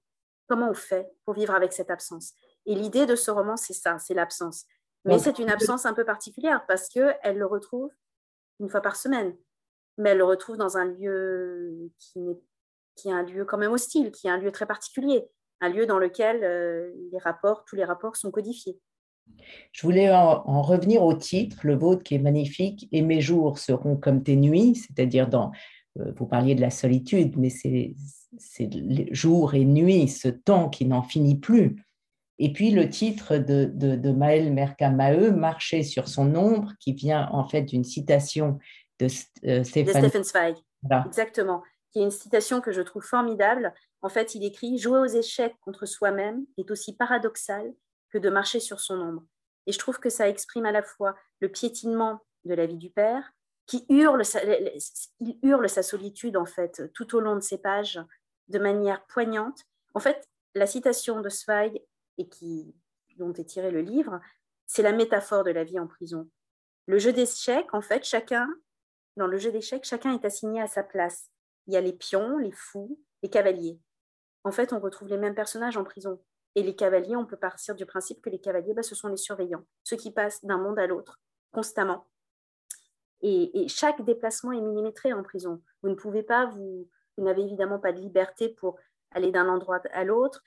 Comment 0.48 0.70
on 0.70 0.74
fait 0.74 1.10
pour 1.24 1.34
vivre 1.34 1.54
avec 1.54 1.72
cette 1.72 1.90
absence? 1.90 2.34
Et 2.66 2.74
l'idée 2.74 3.06
de 3.06 3.14
ce 3.14 3.30
roman, 3.30 3.56
c'est 3.56 3.74
ça, 3.74 3.98
c'est 3.98 4.14
l'absence. 4.14 4.66
Mais 5.04 5.18
c'est 5.18 5.38
une 5.38 5.50
absence 5.50 5.86
un 5.86 5.94
peu 5.94 6.04
particulière 6.04 6.64
parce 6.66 6.88
qu'elle 6.88 7.36
le 7.36 7.46
retrouve 7.46 7.90
une 8.60 8.68
fois 8.68 8.80
par 8.80 8.96
semaine. 8.96 9.36
Mais 9.98 10.10
elle 10.10 10.18
le 10.18 10.24
retrouve 10.24 10.56
dans 10.56 10.76
un 10.76 10.84
lieu 10.84 11.90
qui, 11.98 12.20
est, 12.20 12.40
qui 12.94 13.08
est 13.08 13.12
un 13.12 13.22
lieu 13.22 13.44
quand 13.44 13.58
même 13.58 13.72
hostile, 13.72 14.12
qui 14.12 14.28
est 14.28 14.30
un 14.30 14.36
lieu 14.38 14.52
très 14.52 14.66
particulier, 14.66 15.28
un 15.62 15.68
lieu 15.68 15.86
dans 15.86 15.98
lequel 15.98 16.42
euh, 16.42 16.90
les 17.12 17.18
rapports, 17.18 17.64
tous 17.64 17.76
les 17.76 17.84
rapports 17.84 18.16
sont 18.16 18.30
codifiés. 18.30 18.78
Je 19.70 19.82
voulais 19.82 20.12
en, 20.12 20.62
revenir 20.62 21.02
au 21.02 21.14
titre, 21.14 21.58
le 21.62 21.76
vôtre 21.76 22.02
qui 22.02 22.16
est 22.16 22.18
magnifique, 22.18 22.88
et 22.90 23.00
mes 23.00 23.20
jours 23.20 23.58
seront 23.58 23.96
comme 23.96 24.22
tes 24.22 24.36
nuits, 24.36 24.74
c'est-à-dire 24.74 25.28
dans, 25.28 25.52
euh, 26.00 26.12
vous 26.16 26.26
parliez 26.26 26.56
de 26.56 26.60
la 26.60 26.70
solitude, 26.70 27.36
mais 27.36 27.48
c'est 27.48 27.94
jour 29.12 29.54
et 29.54 29.64
nuit, 29.64 30.08
ce 30.08 30.28
temps 30.28 30.68
qui 30.68 30.84
n'en 30.84 31.02
finit 31.02 31.38
plus. 31.38 31.76
Et 32.38 32.52
puis 32.52 32.72
le 32.72 32.88
titre 32.88 33.36
de, 33.36 33.70
de, 33.72 33.94
de 33.94 34.10
Maël 34.10 34.52
Mercamaheu, 34.52 35.30
Marcher 35.30 35.84
sur 35.84 36.08
son 36.08 36.34
ombre, 36.34 36.72
qui 36.80 36.92
vient 36.92 37.28
en 37.30 37.44
fait 37.44 37.62
d'une 37.62 37.84
citation 37.84 38.58
de, 38.98 39.06
euh, 39.46 39.62
Stephen 39.62 40.24
Zweig. 40.24 40.56
Exactement, 41.06 41.62
qui 41.92 42.00
est 42.00 42.02
une 42.02 42.10
citation 42.10 42.60
que 42.60 42.72
je 42.72 42.82
trouve 42.82 43.04
formidable. 43.04 43.72
En 44.02 44.08
fait, 44.08 44.34
il 44.34 44.44
écrit 44.44 44.78
Jouer 44.78 44.98
aux 44.98 45.06
échecs 45.06 45.56
contre 45.60 45.86
soi-même 45.86 46.44
est 46.58 46.70
aussi 46.70 46.94
paradoxal 46.96 47.72
que 48.10 48.18
de 48.18 48.28
marcher 48.28 48.60
sur 48.60 48.80
son 48.80 49.00
ombre. 49.00 49.24
Et 49.66 49.72
je 49.72 49.78
trouve 49.78 49.98
que 49.98 50.10
ça 50.10 50.28
exprime 50.28 50.66
à 50.66 50.72
la 50.72 50.82
fois 50.82 51.16
le 51.40 51.48
piétinement 51.48 52.20
de 52.44 52.54
la 52.54 52.66
vie 52.66 52.76
du 52.76 52.90
père, 52.90 53.32
qui 53.66 53.86
hurle 53.88 54.24
sa, 54.24 55.82
solitude, 55.82 56.36
en 56.36 56.44
fait, 56.44 56.92
tout 56.94 57.14
au 57.14 57.20
long 57.20 57.36
de 57.36 57.40
ses 57.40 57.58
pages, 57.58 58.00
de 58.48 58.58
manière 58.58 59.06
poignante. 59.06 59.60
En 59.94 60.00
fait, 60.00 60.28
la 60.54 60.66
citation 60.66 61.20
de 61.20 61.28
Zweig, 61.28 61.80
et 62.18 62.28
qui, 62.28 62.74
dont 63.16 63.32
est 63.32 63.44
tiré 63.44 63.70
le 63.70 63.80
livre, 63.80 64.20
c'est 64.66 64.82
la 64.82 64.92
métaphore 64.92 65.44
de 65.44 65.52
la 65.52 65.64
vie 65.64 65.78
en 65.78 65.86
prison. 65.86 66.28
Le 66.86 66.98
jeu 66.98 67.12
d'échecs, 67.12 67.72
en 67.72 67.80
fait, 67.80 68.04
chacun, 68.04 68.48
dans 69.16 69.26
le 69.26 69.38
jeu 69.38 69.52
d'échecs, 69.52 69.84
chacun 69.84 70.12
est 70.12 70.24
assigné 70.24 70.60
à 70.60 70.66
sa 70.66 70.82
place. 70.82 71.30
Il 71.66 71.74
y 71.74 71.76
a 71.76 71.80
les 71.80 71.92
pions, 71.92 72.38
les 72.38 72.52
fous, 72.52 72.98
les 73.22 73.30
cavaliers. 73.30 73.78
En 74.44 74.52
fait, 74.52 74.72
on 74.72 74.80
retrouve 74.80 75.08
les 75.08 75.18
mêmes 75.18 75.34
personnages 75.34 75.76
en 75.76 75.84
prison. 75.84 76.20
Et 76.54 76.62
les 76.62 76.76
cavaliers, 76.76 77.16
on 77.16 77.24
peut 77.26 77.36
partir 77.36 77.74
du 77.74 77.86
principe 77.86 78.20
que 78.20 78.30
les 78.30 78.40
cavaliers, 78.40 78.74
bah, 78.74 78.82
ce 78.82 78.94
sont 78.94 79.08
les 79.08 79.16
surveillants, 79.16 79.64
ceux 79.84 79.96
qui 79.96 80.10
passent 80.10 80.44
d'un 80.44 80.58
monde 80.58 80.78
à 80.78 80.86
l'autre 80.86 81.18
constamment. 81.52 82.06
Et, 83.20 83.68
chaque 83.68 84.02
déplacement 84.04 84.52
est 84.52 84.60
millimétré 84.60 85.12
en 85.12 85.22
prison. 85.22 85.62
Vous 85.82 85.90
ne 85.90 85.94
pouvez 85.94 86.24
pas, 86.24 86.46
vous, 86.46 86.88
n'avez 87.18 87.42
évidemment 87.42 87.78
pas 87.78 87.92
de 87.92 88.00
liberté 88.00 88.48
pour 88.48 88.78
aller 89.12 89.30
d'un 89.30 89.48
endroit 89.48 89.80
à 89.92 90.02
l'autre. 90.02 90.42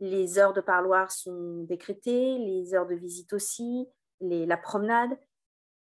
Les 0.00 0.38
heures 0.38 0.52
de 0.52 0.60
parloir 0.60 1.12
sont 1.12 1.62
décrétées, 1.62 2.38
les 2.38 2.74
heures 2.74 2.86
de 2.86 2.96
visite 2.96 3.32
aussi, 3.32 3.88
la 4.20 4.56
promenade, 4.56 5.16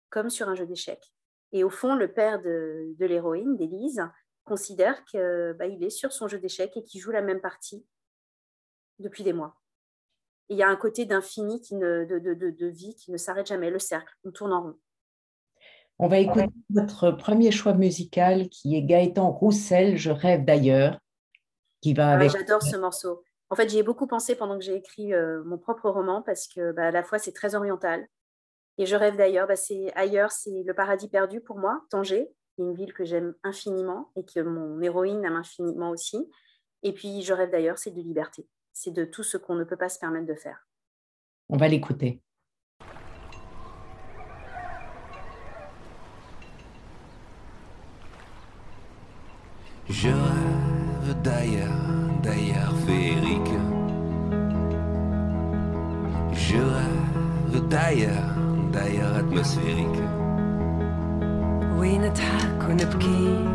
comme 0.10 0.30
sur 0.30 0.48
un 0.48 0.56
jeu 0.56 0.66
d'échecs. 0.66 1.12
Et 1.52 1.64
au 1.64 1.70
fond, 1.70 1.96
le 1.96 2.12
père 2.14 2.42
de, 2.42 2.96
l'héroïne, 3.00 3.58
d'Élise, 3.58 4.02
considère 4.50 5.06
qu'il 5.06 5.56
bah, 5.58 5.68
est 5.68 5.90
sur 5.90 6.12
son 6.12 6.28
jeu 6.28 6.40
d'échecs 6.40 6.76
et 6.76 6.84
qu'il 6.84 7.00
joue 7.00 7.12
la 7.12 7.22
même 7.22 7.40
partie 7.40 7.86
depuis 9.00 9.24
des 9.24 9.32
mois. 9.32 9.56
il 10.50 10.58
y 10.58 10.64
a 10.64 10.68
un 10.68 10.76
côté 10.76 11.06
d'infini, 11.06 11.62
de, 11.72 12.06
de, 12.10 12.34
de, 12.34 12.66
vie 12.68 12.96
qui 12.96 13.12
ne 13.12 13.18
s'arrête 13.18 13.48
jamais, 13.48 13.70
le 13.70 13.80
cercle, 13.80 14.14
on 14.26 14.32
tourne 14.32 14.52
en 14.52 14.64
rond. 14.64 14.80
On 16.00 16.08
va 16.08 16.18
écouter 16.18 16.48
votre 16.70 17.12
premier 17.12 17.52
choix 17.52 17.74
musical 17.74 18.50
qui 18.50 18.76
est 18.76 18.82
Gaëtan 18.82 19.32
Roussel, 19.32 19.96
Je 19.96 20.12
rêve 20.12 20.44
d'ailleurs, 20.44 21.00
qui 21.82 21.94
va 21.94 22.10
ah, 22.10 22.14
avec... 22.16 22.32
J'adore 22.32 22.64
ce 22.64 22.76
morceau. 22.76 23.24
En 23.50 23.56
fait, 23.56 23.70
j'y 23.70 23.80
ai 23.80 23.84
beaucoup 23.84 24.08
pensé 24.08 24.36
pendant 24.36 24.58
que 24.58 24.64
j'ai 24.64 24.76
écrit 24.76 25.14
euh, 25.14 25.44
mon 25.46 25.58
propre 25.58 25.90
roman 25.90 26.22
parce 26.22 26.48
que 26.48 26.72
bah, 26.72 26.88
à 26.88 26.92
la 26.92 27.04
fois 27.04 27.20
c'est 27.20 27.32
très 27.32 27.56
oriental 27.56 28.08
et 28.80 28.86
Je 28.86 28.96
rêve 28.96 29.18
d'ailleurs, 29.18 29.46
bah, 29.46 29.58
c'est 29.58 29.92
ailleurs, 29.94 30.32
c'est 30.32 30.64
le 30.64 30.74
paradis 30.74 31.10
perdu 31.10 31.42
pour 31.42 31.58
moi, 31.58 31.82
Tanger, 31.90 32.32
une 32.60 32.74
ville 32.74 32.94
que 32.94 33.06
j'aime 33.06 33.34
infiniment 33.44 34.12
et 34.16 34.26
que 34.26 34.40
mon 34.40 34.82
héroïne 34.82 35.24
aime 35.26 35.36
infiniment 35.36 35.90
aussi. 35.90 36.30
Et 36.84 36.94
puis, 36.94 37.22
je 37.22 37.34
rêve 37.34 37.52
d'ailleurs, 37.52 37.78
c'est 37.78 37.92
de 37.92 38.02
liberté. 38.02 38.48
C'est 38.74 38.92
de 38.92 39.06
tout 39.06 39.24
ce 39.24 39.38
qu'on 39.38 39.56
ne 39.56 39.64
peut 39.64 39.78
pas 39.78 39.90
se 39.90 40.00
permettre 40.00 40.28
de 40.28 40.36
faire. 40.36 40.68
On 41.50 41.58
va 41.58 41.68
l'écouter. 41.68 42.22
Je 49.90 50.10
rêve 50.10 51.22
d'ailleurs, 51.24 52.22
d'ailleurs 52.22 52.78
féerique. 52.86 53.54
Je 56.32 56.58
rêve 56.58 57.68
d'ailleurs, 57.70 58.36
d'ailleurs 58.72 59.16
atmosphérique. 59.16 59.88
Oui, 61.80 61.98
Nathalie. 61.98 62.49
ونبكي 62.70 63.46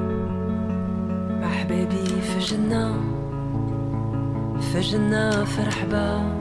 مع 1.41 1.47
أحبابي 1.47 2.07
في 2.07 2.39
جنة 2.39 3.01
في 4.61 4.81
جنة 4.81 5.45
فرح 5.45 5.85
با 5.85 6.35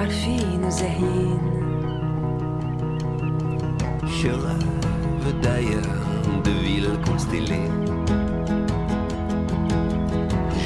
عارفين 0.00 0.64
وزاهين. 0.64 1.38
شغف 4.22 4.64
دايا 5.42 5.82
دفيل 6.44 7.04
كونستيلي 7.06 7.70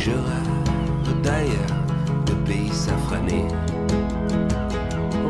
شغف 0.04 0.48
دايا 1.24 1.66
دبي 2.26 2.72
سافراني 2.72 3.48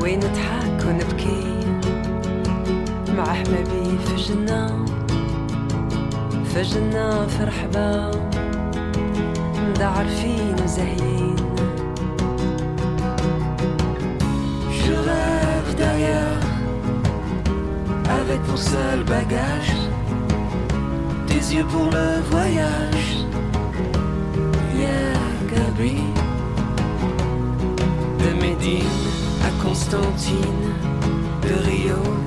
وين 0.02 0.18
نضحك 0.18 0.86
ونبكي؟ 0.86 1.57
مع 3.17 3.33
حبايبي 3.33 3.97
في 4.05 4.15
جنة 4.15 4.85
في 6.45 6.61
جنة 6.61 7.27
في 7.27 7.43
رحبة 7.43 8.11
ندعر 9.69 10.05
فين 10.05 10.55
وزهين 10.63 11.35
Je 14.85 14.93
rêve 15.09 15.75
d'ailleurs 15.77 16.43
avec 18.21 18.41
pour 18.47 18.57
seul 18.57 18.99
bagage 19.03 19.73
tes 21.27 21.43
yeux 21.55 21.65
pour 21.73 21.87
le 21.97 22.07
voyage. 22.31 23.07
Yeah, 24.81 25.19
Gabi. 25.51 25.97
De 28.21 28.29
Médine 28.41 28.97
à 29.47 29.51
Constantine, 29.63 30.65
de 31.43 31.53
Rio 31.67 32.01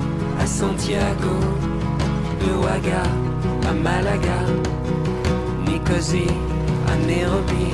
Santiago, 0.52 1.36
de 2.40 2.50
Ouaga 2.60 3.02
à 3.68 3.72
Malaga, 3.72 4.40
Nicosie 5.66 6.36
à 6.92 6.94
Nairobi, 7.06 7.68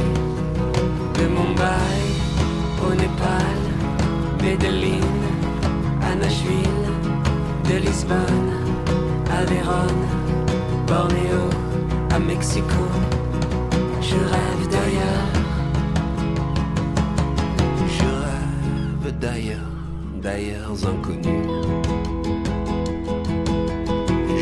de 1.17 1.25
Mumbai 1.35 2.01
au 2.87 2.95
Népal, 2.95 3.61
Medellin 4.43 5.05
à 6.03 6.15
Nashville, 6.15 6.87
de 7.69 7.77
Lisbonne 7.85 8.53
à 9.37 9.45
Vérone, 9.45 10.07
Bornéo 10.87 11.43
à 12.15 12.19
Mexico. 12.21 12.85
Je 14.01 14.17
rêve 14.33 14.65
d'ailleurs, 14.71 15.31
je 17.99 18.09
rêve 18.25 19.19
d'ailleurs, 19.19 19.73
d'ailleurs 20.23 20.77
inconnus. 20.87 21.88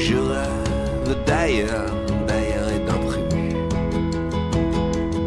Je 0.06 0.16
rêve 0.18 1.16
d'ailleurs, 1.26 1.94
d'ailleurs 2.28 2.70
et 2.76 2.80
d'imprévu. 2.88 3.56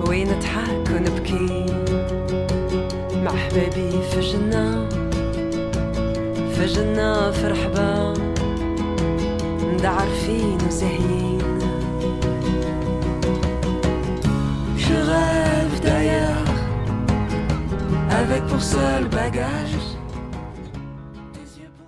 وين 0.08 0.28
نضحك 0.28 0.86
ونبكي 0.94 1.66
مع 3.24 3.30
حبايبي 3.36 3.90
في 4.10 4.20
جنة 4.20 4.88
في 6.54 6.66
جنة 6.66 7.30
في 7.30 7.46
رحبة 7.46 8.12
ندعر 9.74 10.08
فين 10.26 10.58
وزهين 10.66 11.38
Je 14.86 14.94
rêve 15.12 15.80
d'ailleurs, 15.82 16.44
avec 18.10 18.42
pour 18.46 18.62
seul 18.62 19.08
bagage. 19.08 19.76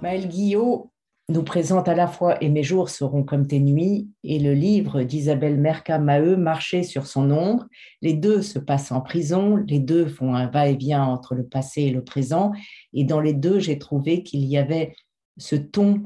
Maëlle 0.03 0.29
Guillot 0.29 0.80
nous 1.32 1.44
présente 1.44 1.88
à 1.88 1.96
la 1.96 2.08
fois 2.08 2.42
Et 2.44 2.50
mes 2.50 2.64
jours 2.64 2.90
seront 2.90 3.24
comme 3.24 3.48
tes 3.48 3.60
nuits 3.60 4.10
et 4.24 4.40
le 4.40 4.54
livre 4.54 5.04
d'Isabelle 5.04 5.60
Merca-Maheu, 5.60 6.36
Marcher 6.36 6.84
sur 6.84 7.08
son 7.08 7.32
ombre. 7.32 7.66
Les 8.02 8.14
deux 8.14 8.42
se 8.42 8.60
passent 8.60 8.92
en 8.92 9.02
prison, 9.02 9.56
les 9.56 9.80
deux 9.80 10.08
font 10.08 10.36
un 10.36 10.48
va-et-vient 10.48 11.04
entre 11.04 11.36
le 11.36 11.46
passé 11.46 11.84
et 11.84 11.92
le 11.92 12.04
présent. 12.04 12.52
Et 12.94 13.04
dans 13.04 13.20
les 13.20 13.34
deux, 13.34 13.60
j'ai 13.60 13.80
trouvé 13.80 14.24
qu'il 14.24 14.46
y 14.46 14.58
avait 14.58 14.94
ce 15.38 15.56
ton 15.56 16.04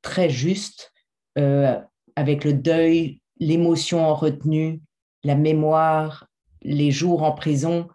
très 0.00 0.28
juste 0.28 0.92
euh, 1.38 1.78
avec 2.16 2.44
le 2.44 2.52
deuil, 2.52 3.20
l'émotion 3.38 4.04
en 4.04 4.14
retenue, 4.14 4.80
la 5.24 5.34
mémoire, 5.34 6.26
les 6.62 6.90
jours 6.90 7.22
en 7.22 7.32
prison 7.32 7.88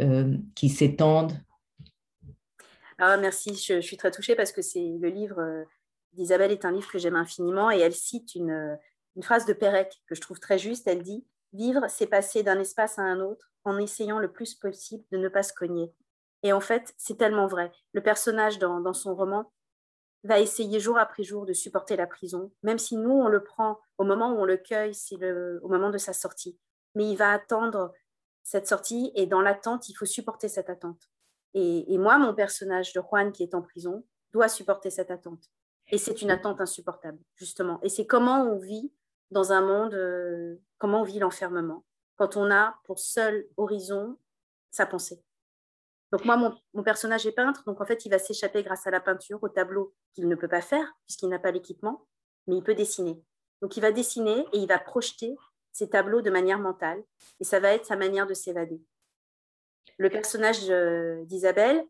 euh, 0.00 0.36
qui 0.54 0.68
s'étendent. 0.68 1.38
Ah, 2.98 3.16
merci, 3.16 3.54
je, 3.54 3.76
je 3.76 3.86
suis 3.86 3.96
très 3.96 4.10
touchée 4.10 4.34
parce 4.34 4.52
que 4.52 4.62
c'est 4.62 4.96
le 5.00 5.08
livre 5.08 5.40
euh, 5.40 5.64
d'Isabelle 6.12 6.52
est 6.52 6.64
un 6.64 6.72
livre 6.72 6.90
que 6.90 6.98
j'aime 6.98 7.16
infiniment 7.16 7.70
et 7.70 7.78
elle 7.78 7.94
cite 7.94 8.34
une, 8.34 8.50
euh, 8.50 8.76
une 9.16 9.22
phrase 9.22 9.46
de 9.46 9.52
Pérec 9.52 10.02
que 10.06 10.14
je 10.14 10.20
trouve 10.20 10.40
très 10.40 10.58
juste. 10.58 10.86
Elle 10.86 11.02
dit 11.02 11.26
Vivre, 11.52 11.86
c'est 11.88 12.06
passer 12.06 12.42
d'un 12.42 12.60
espace 12.60 12.98
à 12.98 13.02
un 13.02 13.20
autre 13.20 13.50
en 13.64 13.78
essayant 13.78 14.18
le 14.18 14.30
plus 14.30 14.54
possible 14.54 15.04
de 15.10 15.18
ne 15.18 15.28
pas 15.28 15.42
se 15.42 15.52
cogner. 15.52 15.92
Et 16.42 16.52
en 16.52 16.60
fait, 16.60 16.94
c'est 16.96 17.18
tellement 17.18 17.46
vrai. 17.46 17.72
Le 17.92 18.02
personnage 18.02 18.58
dans, 18.58 18.92
son 18.92 19.14
roman 19.14 19.52
va 20.24 20.38
essayer 20.38 20.80
jour 20.80 20.98
après 20.98 21.22
jour 21.22 21.46
de 21.46 21.52
supporter 21.52 21.96
la 21.96 22.06
prison, 22.06 22.52
même 22.62 22.78
si 22.78 22.96
nous, 22.96 23.10
on 23.10 23.28
le 23.28 23.42
prend 23.42 23.78
au 23.98 24.04
moment 24.04 24.32
où 24.32 24.38
on 24.38 24.44
le 24.44 24.56
cueille, 24.56 24.94
c'est 24.94 25.16
au 25.62 25.68
moment 25.68 25.90
de 25.90 25.98
sa 25.98 26.12
sortie. 26.12 26.58
Mais 26.94 27.10
il 27.10 27.16
va 27.16 27.32
attendre 27.32 27.92
cette 28.42 28.66
sortie 28.66 29.12
et 29.14 29.26
dans 29.26 29.42
l'attente, 29.42 29.88
il 29.88 29.94
faut 29.94 30.06
supporter 30.06 30.48
cette 30.48 30.70
attente. 30.70 31.10
Et, 31.54 31.98
moi, 31.98 32.16
mon 32.18 32.34
personnage 32.34 32.92
de 32.92 33.00
Juan 33.00 33.32
qui 33.32 33.42
est 33.42 33.54
en 33.54 33.62
prison 33.62 34.04
doit 34.32 34.48
supporter 34.48 34.90
cette 34.90 35.10
attente. 35.10 35.50
Et 35.90 35.98
c'est 35.98 36.22
une 36.22 36.30
attente 36.30 36.60
insupportable, 36.60 37.18
justement. 37.34 37.80
Et 37.82 37.88
c'est 37.88 38.06
comment 38.06 38.42
on 38.42 38.58
vit 38.58 38.92
dans 39.30 39.52
un 39.52 39.60
monde, 39.60 39.94
euh, 39.94 40.56
comment 40.78 41.00
on 41.00 41.04
vit 41.04 41.18
l'enfermement, 41.18 41.84
quand 42.16 42.36
on 42.36 42.50
a 42.50 42.78
pour 42.84 42.98
seul 42.98 43.46
horizon 43.56 44.16
sa 44.70 44.86
pensée. 44.86 45.22
Donc 46.12 46.24
moi, 46.24 46.36
mon, 46.36 46.56
mon, 46.74 46.82
personnage 46.82 47.26
est 47.26 47.32
peintre, 47.32 47.64
donc 47.64 47.80
en 47.80 47.84
fait, 47.84 48.04
il 48.04 48.10
va 48.10 48.18
s'échapper 48.18 48.62
grâce 48.62 48.86
à 48.86 48.90
la 48.90 49.00
peinture, 49.00 49.42
au 49.42 49.48
tableau 49.48 49.94
qu'il 50.12 50.28
ne 50.28 50.34
peut 50.34 50.48
pas 50.48 50.60
faire, 50.60 50.92
puisqu'il 51.06 51.28
n'a 51.28 51.38
pas 51.38 51.52
l'équipement, 51.52 52.06
mais 52.46 52.56
il 52.56 52.62
peut 52.62 52.74
dessiner. 52.74 53.22
Donc 53.62 53.76
il 53.76 53.80
va 53.80 53.92
dessiner 53.92 54.44
et 54.52 54.58
il 54.58 54.66
va 54.66 54.78
projeter 54.78 55.36
ses 55.72 55.88
tableaux 55.88 56.20
de 56.20 56.30
manière 56.30 56.58
mentale, 56.58 57.02
et 57.38 57.44
ça 57.44 57.60
va 57.60 57.72
être 57.72 57.86
sa 57.86 57.96
manière 57.96 58.26
de 58.26 58.34
s'évader. 58.34 58.80
Le 59.98 60.10
personnage 60.10 60.66
d'Isabelle, 61.26 61.84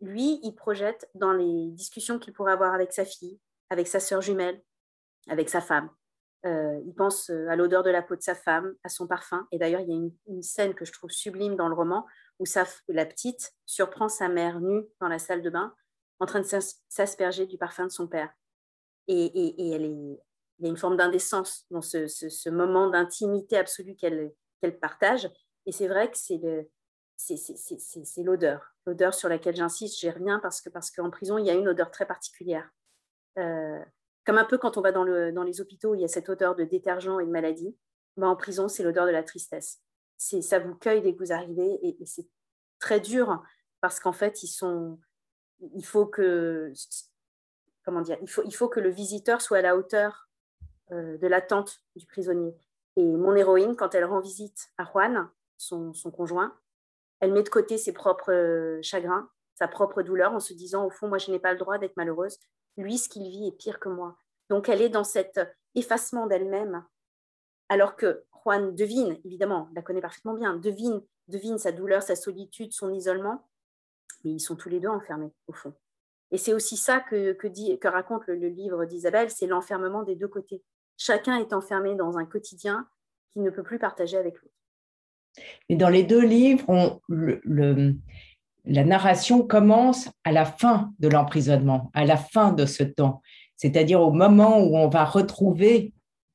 lui, 0.00 0.38
il 0.42 0.54
projette 0.54 1.08
dans 1.14 1.32
les 1.32 1.70
discussions 1.72 2.18
qu'il 2.18 2.32
pourrait 2.32 2.52
avoir 2.52 2.74
avec 2.74 2.92
sa 2.92 3.04
fille, 3.04 3.38
avec 3.70 3.86
sa 3.86 4.00
sœur 4.00 4.20
jumelle, 4.20 4.60
avec 5.28 5.48
sa 5.48 5.60
femme. 5.60 5.90
Euh, 6.46 6.78
il 6.84 6.94
pense 6.94 7.30
à 7.30 7.56
l'odeur 7.56 7.82
de 7.82 7.90
la 7.90 8.02
peau 8.02 8.16
de 8.16 8.22
sa 8.22 8.34
femme, 8.34 8.74
à 8.84 8.88
son 8.88 9.06
parfum. 9.06 9.46
Et 9.50 9.58
d'ailleurs, 9.58 9.80
il 9.80 9.88
y 9.88 9.92
a 9.92 10.10
une, 10.26 10.42
scène 10.42 10.74
que 10.74 10.84
je 10.84 10.92
trouve 10.92 11.10
sublime 11.10 11.56
dans 11.56 11.68
le 11.68 11.74
roman 11.74 12.06
où 12.38 12.44
la 12.88 13.06
petite 13.06 13.54
surprend 13.64 14.08
sa 14.08 14.28
mère 14.28 14.60
nue 14.60 14.84
dans 15.00 15.08
la 15.08 15.18
salle 15.18 15.42
de 15.42 15.50
bain 15.50 15.74
en 16.20 16.26
train 16.26 16.40
de 16.40 16.46
s'asperger 16.88 17.46
du 17.46 17.58
parfum 17.58 17.84
de 17.84 17.90
son 17.90 18.06
père. 18.06 18.30
Et, 19.08 19.32
il 19.34 20.18
y 20.60 20.66
a 20.66 20.68
une 20.68 20.76
forme 20.76 20.96
d'indécence 20.96 21.66
dans 21.70 21.82
ce, 21.82 22.50
moment 22.50 22.88
d'intimité 22.88 23.56
absolue 23.56 23.96
qu'elle 23.96 24.32
qu 24.62 24.70
partage. 24.72 25.30
Et 25.66 25.72
c'est 25.72 25.88
vrai 25.88 26.10
que 26.10 26.16
c'est 26.16 28.22
l'odeur, 28.22 28.74
l'odeur 28.86 29.14
sur 29.14 29.28
laquelle 29.28 29.56
j'insiste, 29.56 29.98
j'y 29.98 30.10
reviens 30.10 30.40
parce 30.40 30.60
qu'en 30.60 31.10
prison, 31.10 31.38
il 31.38 31.46
y 31.46 31.50
a 31.50 31.54
une 31.54 31.68
odeur 31.68 31.90
très 31.90 32.06
particulière. 32.06 32.70
Euh, 33.38 33.78
comme 34.24 34.38
un 34.38 34.44
peu 34.44 34.58
quand 34.58 34.76
on 34.76 34.80
va 34.80 34.92
dans, 34.92 35.04
le, 35.04 35.32
dans 35.32 35.42
les 35.42 35.60
hôpitaux, 35.60 35.94
il 35.94 36.00
y 36.00 36.04
a 36.04 36.08
cette 36.08 36.28
odeur 36.28 36.54
de 36.54 36.64
détergent 36.64 37.20
et 37.20 37.26
de 37.26 37.30
maladie. 37.30 37.76
Ben, 38.16 38.28
en 38.28 38.36
prison, 38.36 38.68
c'est 38.68 38.82
l'odeur 38.82 39.06
de 39.06 39.10
la 39.10 39.22
tristesse. 39.22 39.80
Ça 40.16 40.58
vous 40.58 40.74
cueille 40.74 41.02
dès 41.02 41.14
que 41.14 41.18
vous 41.18 41.32
arrivez 41.32 41.78
et, 41.82 42.06
c'est 42.06 42.26
très 42.78 43.00
dur 43.00 43.42
parce 43.80 44.00
qu'en 44.00 44.12
fait, 44.12 44.42
ils 44.42 44.48
sont, 44.48 44.98
il 45.74 45.84
faut 45.84 46.06
que, 46.06 46.72
comment 47.84 48.00
dire, 48.00 48.16
il 48.22 48.54
faut, 48.54 48.68
que 48.68 48.80
le 48.80 48.88
visiteur 48.88 49.42
soit 49.42 49.58
à 49.58 49.62
la 49.62 49.76
hauteur 49.76 50.30
euh, 50.92 51.18
de 51.18 51.26
l'attente 51.26 51.82
du 51.96 52.06
prisonnier. 52.06 52.54
Et 52.96 53.04
mon 53.04 53.34
héroïne, 53.34 53.76
quand 53.76 53.94
elle 53.94 54.04
rend 54.04 54.20
visite 54.20 54.70
à 54.78 54.84
Juan, 54.84 55.28
son, 55.58 55.92
son 55.92 56.10
conjoint, 56.10 56.56
elle 57.20 57.32
met 57.32 57.42
de 57.42 57.48
côté 57.48 57.76
ses 57.76 57.92
propres 57.92 58.32
euh, 58.32 58.78
chagrins, 58.82 59.28
sa 59.54 59.68
propre 59.68 60.02
douleur, 60.02 60.32
en 60.32 60.40
se 60.40 60.52
disant, 60.54 60.86
au 60.86 60.90
fond, 60.90 61.08
moi, 61.08 61.18
je 61.18 61.30
n'ai 61.30 61.38
pas 61.38 61.52
le 61.52 61.58
droit 61.58 61.78
d'être 61.78 61.96
malheureuse. 61.96 62.38
Lui, 62.76 62.98
ce 62.98 63.08
qu'il 63.08 63.28
vit 63.28 63.48
est 63.48 63.56
pire 63.56 63.78
que 63.78 63.88
moi. 63.88 64.16
Donc, 64.50 64.68
elle 64.68 64.82
est 64.82 64.88
dans 64.88 65.04
cet 65.04 65.40
effacement 65.74 66.26
d'elle-même, 66.26 66.84
alors 67.68 67.96
que 67.96 68.24
Juan 68.44 68.74
devine, 68.74 69.18
évidemment, 69.24 69.68
la 69.74 69.82
connaît 69.82 70.00
parfaitement 70.00 70.34
bien, 70.34 70.56
devine, 70.56 71.02
devine 71.28 71.58
sa 71.58 71.72
douleur, 71.72 72.02
sa 72.02 72.16
solitude, 72.16 72.72
son 72.72 72.92
isolement, 72.92 73.48
mais 74.22 74.32
ils 74.32 74.40
sont 74.40 74.56
tous 74.56 74.68
les 74.68 74.80
deux 74.80 74.88
enfermés, 74.88 75.32
au 75.46 75.52
fond. 75.52 75.74
Et 76.30 76.38
c'est 76.38 76.52
aussi 76.52 76.76
ça 76.76 77.00
que, 77.00 77.46
dit, 77.46 77.78
que 77.78 77.88
raconte 77.88 78.26
le, 78.26 78.48
livre 78.48 78.84
d'Isabelle, 78.86 79.30
c'est 79.30 79.46
l'enfermement 79.46 80.02
des 80.02 80.16
deux 80.16 80.28
côtés. 80.28 80.62
Chacun 80.96 81.38
est 81.38 81.52
enfermé 81.52 81.94
dans 81.94 82.18
un 82.18 82.24
quotidien 82.24 82.88
qu'il 83.32 83.42
ne 83.42 83.50
peut 83.50 83.62
plus 83.62 83.78
partager 83.78 84.16
avec 84.16 84.34
l'autre. 84.34 84.54
Mais 85.68 85.76
dans 85.76 85.88
les 85.88 86.04
deux 86.04 86.24
livres, 86.24 86.64
on, 86.68 87.00
le, 87.08 87.94
la 88.64 88.84
narration 88.84 89.46
commence 89.46 90.08
à 90.24 90.32
la 90.32 90.44
fin 90.44 90.92
de 90.98 91.08
l'emprisonnement, 91.08 91.90
à 91.94 92.04
la 92.04 92.16
fin 92.16 92.52
de 92.52 92.66
ce 92.66 92.82
temps, 92.82 93.20
c'est-à-dire 93.56 94.00
au 94.00 94.10
moment 94.10 94.58
où 94.58 94.76
on 94.76 94.88
va 94.88 95.04
retrouver 95.04 95.92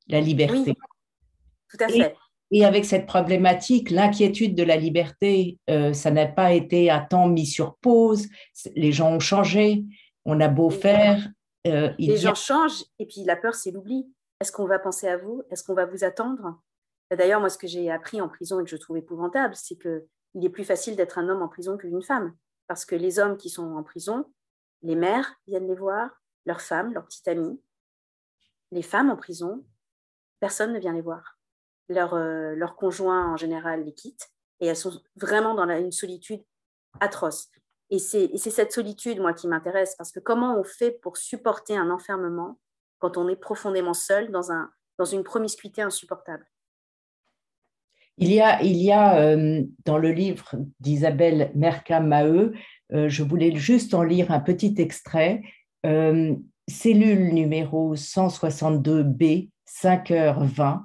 la 0.08 0.20
liberté. 0.20 0.74
tout 1.68 1.76
à 1.80 1.88
fait. 1.88 2.14
Et, 2.52 2.64
avec 2.64 2.84
cette 2.84 3.06
problématique, 3.06 3.90
l'inquiétude 3.90 4.56
de 4.56 4.64
la 4.64 4.76
liberté, 4.76 5.58
euh, 5.68 5.92
ça 5.92 6.10
n'a 6.10 6.26
pas 6.26 6.52
été 6.52 6.90
à 6.90 6.98
temps 6.98 7.28
mis 7.28 7.46
sur 7.46 7.76
pause. 7.76 8.26
Les 8.74 8.90
gens 8.90 9.12
ont 9.12 9.20
changé. 9.20 9.84
On 10.24 10.40
a 10.40 10.48
beau 10.48 10.68
faire. 10.68 11.28
Euh, 11.68 11.92
les 11.98 12.16
gens 12.16 12.34
changent 12.34 12.84
et 12.98 13.06
puis 13.06 13.22
la 13.24 13.36
peur, 13.36 13.54
c'est 13.54 13.70
l'oubli. 13.70 14.12
Est-ce 14.40 14.50
qu'on 14.50 14.66
va 14.66 14.80
penser 14.80 15.06
à 15.06 15.16
vous? 15.16 15.42
Est-ce 15.50 15.62
qu'on 15.62 15.74
va 15.74 15.86
vous 15.86 16.02
attendre? 16.02 16.60
D'ailleurs, 17.16 17.38
moi, 17.38 17.50
ce 17.50 17.58
que 17.58 17.68
j'ai 17.68 17.88
appris 17.90 18.20
en 18.20 18.28
prison 18.28 18.58
et 18.60 18.64
que 18.64 18.70
je 18.70 18.76
trouve 18.76 18.96
épouvantable, 18.96 19.54
c'est 19.54 19.76
que 19.76 20.06
il 20.34 20.44
est 20.44 20.50
plus 20.50 20.64
facile 20.64 20.96
d'être 20.96 21.18
un 21.18 21.28
homme 21.28 21.42
en 21.42 21.48
prison 21.48 21.76
qu'une 21.76 22.02
femme. 22.02 22.34
Parce 22.66 22.84
que 22.84 22.94
les 22.94 23.18
hommes 23.18 23.36
qui 23.36 23.50
sont 23.50 23.74
en 23.74 23.82
prison, 23.82 24.32
les 24.82 24.94
mères 24.94 25.34
viennent 25.46 25.66
les 25.66 25.74
voir, 25.74 26.10
leurs 26.46 26.60
femmes, 26.60 26.92
leurs 26.92 27.04
petites 27.04 27.28
amies. 27.28 27.60
Les 28.70 28.82
femmes 28.82 29.10
en 29.10 29.16
prison, 29.16 29.64
personne 30.38 30.72
ne 30.72 30.78
vient 30.78 30.92
les 30.92 31.00
voir. 31.00 31.38
Leur, 31.88 32.14
euh, 32.14 32.54
leur 32.54 32.76
conjoint, 32.76 33.32
en 33.32 33.36
général, 33.36 33.84
les 33.84 33.92
quitte 33.92 34.30
et 34.60 34.66
elles 34.66 34.76
sont 34.76 35.02
vraiment 35.16 35.54
dans 35.54 35.68
une 35.68 35.92
solitude 35.92 36.44
atroce. 37.00 37.48
Et 37.88 37.98
c'est 37.98 38.36
cette 38.36 38.72
solitude, 38.72 39.20
moi, 39.20 39.32
qui 39.32 39.48
m'intéresse, 39.48 39.96
parce 39.96 40.12
que 40.12 40.20
comment 40.20 40.58
on 40.58 40.62
fait 40.62 40.92
pour 40.92 41.16
supporter 41.16 41.76
un 41.76 41.90
enfermement 41.90 42.60
quand 42.98 43.16
on 43.16 43.28
est 43.28 43.36
profondément 43.36 43.94
seul 43.94 44.30
dans, 44.30 44.52
un, 44.52 44.70
dans 44.98 45.04
une 45.04 45.24
promiscuité 45.24 45.82
insupportable? 45.82 46.46
Il 48.20 48.76
y 48.76 48.92
a, 48.92 49.16
euh, 49.16 49.62
dans 49.84 49.98
le 49.98 50.12
livre 50.12 50.54
d'Isabelle 50.78 51.50
Mercam-Maheu, 51.54 52.52
euh, 52.92 53.08
je 53.08 53.22
voulais 53.22 53.56
juste 53.56 53.94
en 53.94 54.02
lire 54.02 54.30
un 54.30 54.40
petit 54.40 54.74
extrait, 54.78 55.42
euh, 55.86 56.34
cellule 56.68 57.32
numéro 57.32 57.96
162B, 57.96 59.48
5h20, 59.66 60.82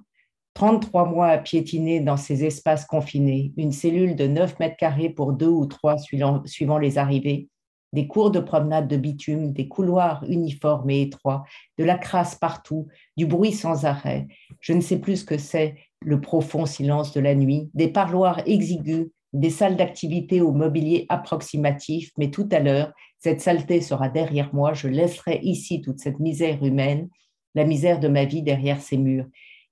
33 0.53 1.05
mois 1.05 1.27
à 1.27 1.37
piétiner 1.37 1.99
dans 1.99 2.17
ces 2.17 2.45
espaces 2.45 2.85
confinés, 2.85 3.51
une 3.57 3.73
cellule 3.73 4.15
de 4.15 4.27
9 4.27 4.57
mètres 4.59 4.77
carrés 4.77 5.09
pour 5.09 5.33
deux 5.33 5.47
ou 5.49 5.65
trois 5.65 5.97
suivant, 5.97 6.41
suivant 6.45 6.77
les 6.77 6.97
arrivées, 6.97 7.49
des 7.91 8.07
cours 8.07 8.31
de 8.31 8.39
promenade 8.39 8.87
de 8.87 8.97
bitume, 8.97 9.51
des 9.51 9.67
couloirs 9.67 10.23
uniformes 10.27 10.89
et 10.89 11.01
étroits, 11.01 11.43
de 11.77 11.83
la 11.83 11.97
crasse 11.97 12.35
partout, 12.35 12.87
du 13.17 13.25
bruit 13.25 13.51
sans 13.51 13.85
arrêt. 13.85 14.27
Je 14.59 14.73
ne 14.73 14.81
sais 14.81 14.99
plus 14.99 15.17
ce 15.17 15.25
que 15.25 15.37
c'est, 15.37 15.75
le 16.01 16.21
profond 16.21 16.65
silence 16.65 17.13
de 17.13 17.19
la 17.19 17.35
nuit, 17.35 17.69
des 17.73 17.87
parloirs 17.87 18.41
exigus, 18.45 19.07
des 19.33 19.49
salles 19.49 19.75
d'activité 19.75 20.41
au 20.41 20.51
mobilier 20.51 21.05
approximatif, 21.09 22.11
mais 22.17 22.31
tout 22.31 22.47
à 22.51 22.59
l'heure, 22.59 22.93
cette 23.19 23.41
saleté 23.41 23.81
sera 23.81 24.07
derrière 24.07 24.53
moi, 24.53 24.73
je 24.73 24.87
laisserai 24.87 25.39
ici 25.41 25.81
toute 25.81 25.99
cette 25.99 26.19
misère 26.19 26.63
humaine, 26.63 27.09
la 27.53 27.65
misère 27.65 27.99
de 27.99 28.07
ma 28.07 28.25
vie 28.25 28.43
derrière 28.43 28.81
ces 28.81 28.97
murs. 28.97 29.25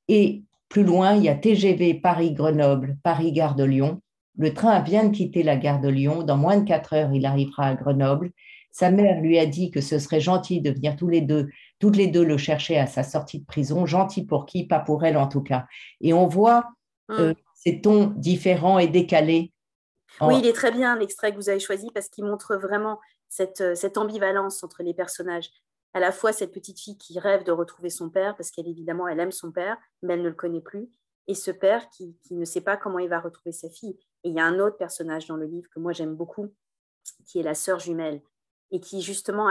Et 0.08 0.44
plus 0.70 0.84
loin, 0.84 1.16
il 1.16 1.24
y 1.24 1.30
a 1.30 1.36
TGV 1.36 1.96
Paris-Grenoble, 1.96 2.98
Paris-Gare 3.04 3.56
de 3.56 3.64
Lyon. 3.64 4.02
Le 4.38 4.54
train 4.54 4.82
vient 4.82 5.06
de 5.06 5.16
quitter 5.16 5.44
la 5.44 5.56
gare 5.56 5.80
de 5.80 5.90
Lyon. 5.90 6.24
Dans 6.24 6.38
moins 6.38 6.58
de 6.58 6.68
quatre 6.68 6.94
heures, 6.94 7.14
il 7.14 7.26
arrivera 7.26 7.68
à 7.68 7.76
Grenoble. 7.76 8.32
Sa 8.72 8.90
mère 8.90 9.22
lui 9.22 9.38
a 9.38 9.46
dit 9.46 9.70
que 9.70 9.82
ce 9.82 10.00
serait 10.00 10.20
gentil 10.20 10.62
de 10.62 10.72
venir 10.72 10.96
tous 10.96 11.08
les 11.08 11.22
deux 11.22 11.50
toutes 11.84 11.98
les 11.98 12.08
deux 12.08 12.24
le 12.24 12.38
cherchaient 12.38 12.78
à 12.78 12.88
sa 12.88 13.04
sortie 13.04 13.40
de 13.40 13.46
prison, 13.46 13.86
gentil 13.86 14.26
pour 14.26 14.46
qui, 14.46 14.66
pas 14.66 14.80
pour 14.80 15.04
elle 15.04 15.18
en 15.18 15.28
tout 15.28 15.42
cas. 15.42 15.66
Et 16.00 16.14
on 16.14 16.28
voit 16.28 16.70
hum. 17.10 17.20
euh, 17.20 17.34
ces 17.56 17.82
tons 17.82 18.14
différents 18.16 18.80
et 18.80 18.88
décalés. 18.88 19.52
Oui, 20.22 20.40
il 20.40 20.46
est 20.46 20.54
très 20.54 20.72
bien 20.72 20.96
l'extrait 20.96 21.34
que 21.34 21.36
vous 21.36 21.50
avez 21.50 21.60
choisi 21.60 21.90
parce 21.94 22.08
qu'il 22.08 22.24
montre 22.24 22.56
vraiment 22.56 23.02
cette, 23.28 23.60
euh, 23.60 23.76
cette 23.76 23.98
ambivalence 23.98 24.64
entre 24.64 24.82
les 24.82 24.94
personnages. 24.94 25.50
À 25.94 26.00
la 26.00 26.14
fois 26.14 26.32
cette 26.32 26.54
petite 26.54 26.80
fille 26.80 26.98
qui 26.98 27.20
rêve 27.20 27.44
de 27.44 27.52
retrouver 27.52 27.90
son 27.90 28.10
père 28.10 28.38
parce 28.38 28.50
qu'elle 28.50 28.70
évidemment 28.70 29.10
elle 29.10 29.20
aime 29.20 29.34
son 29.34 29.52
père, 29.52 29.76
mais 30.04 30.14
elle 30.14 30.22
ne 30.22 30.30
le 30.30 30.36
connaît 30.36 30.62
plus, 30.62 30.90
et 31.28 31.36
ce 31.36 31.52
père 31.52 31.90
qui, 31.90 32.18
qui 32.24 32.36
ne 32.36 32.46
sait 32.46 32.62
pas 32.62 32.78
comment 32.78 33.00
il 33.00 33.10
va 33.10 33.20
retrouver 33.20 33.52
sa 33.52 33.70
fille. 33.70 33.98
Et 34.24 34.30
il 34.30 34.36
y 34.36 34.40
a 34.40 34.46
un 34.46 34.58
autre 34.60 34.78
personnage 34.78 35.28
dans 35.28 35.36
le 35.36 35.48
livre 35.48 35.68
que 35.70 35.82
moi 35.82 35.92
j'aime 35.92 36.16
beaucoup, 36.16 36.48
qui 37.26 37.40
est 37.40 37.44
la 37.44 37.56
sœur 37.56 37.82
jumelle, 37.82 38.22
et 38.72 38.80
qui 38.80 39.02
justement 39.02 39.50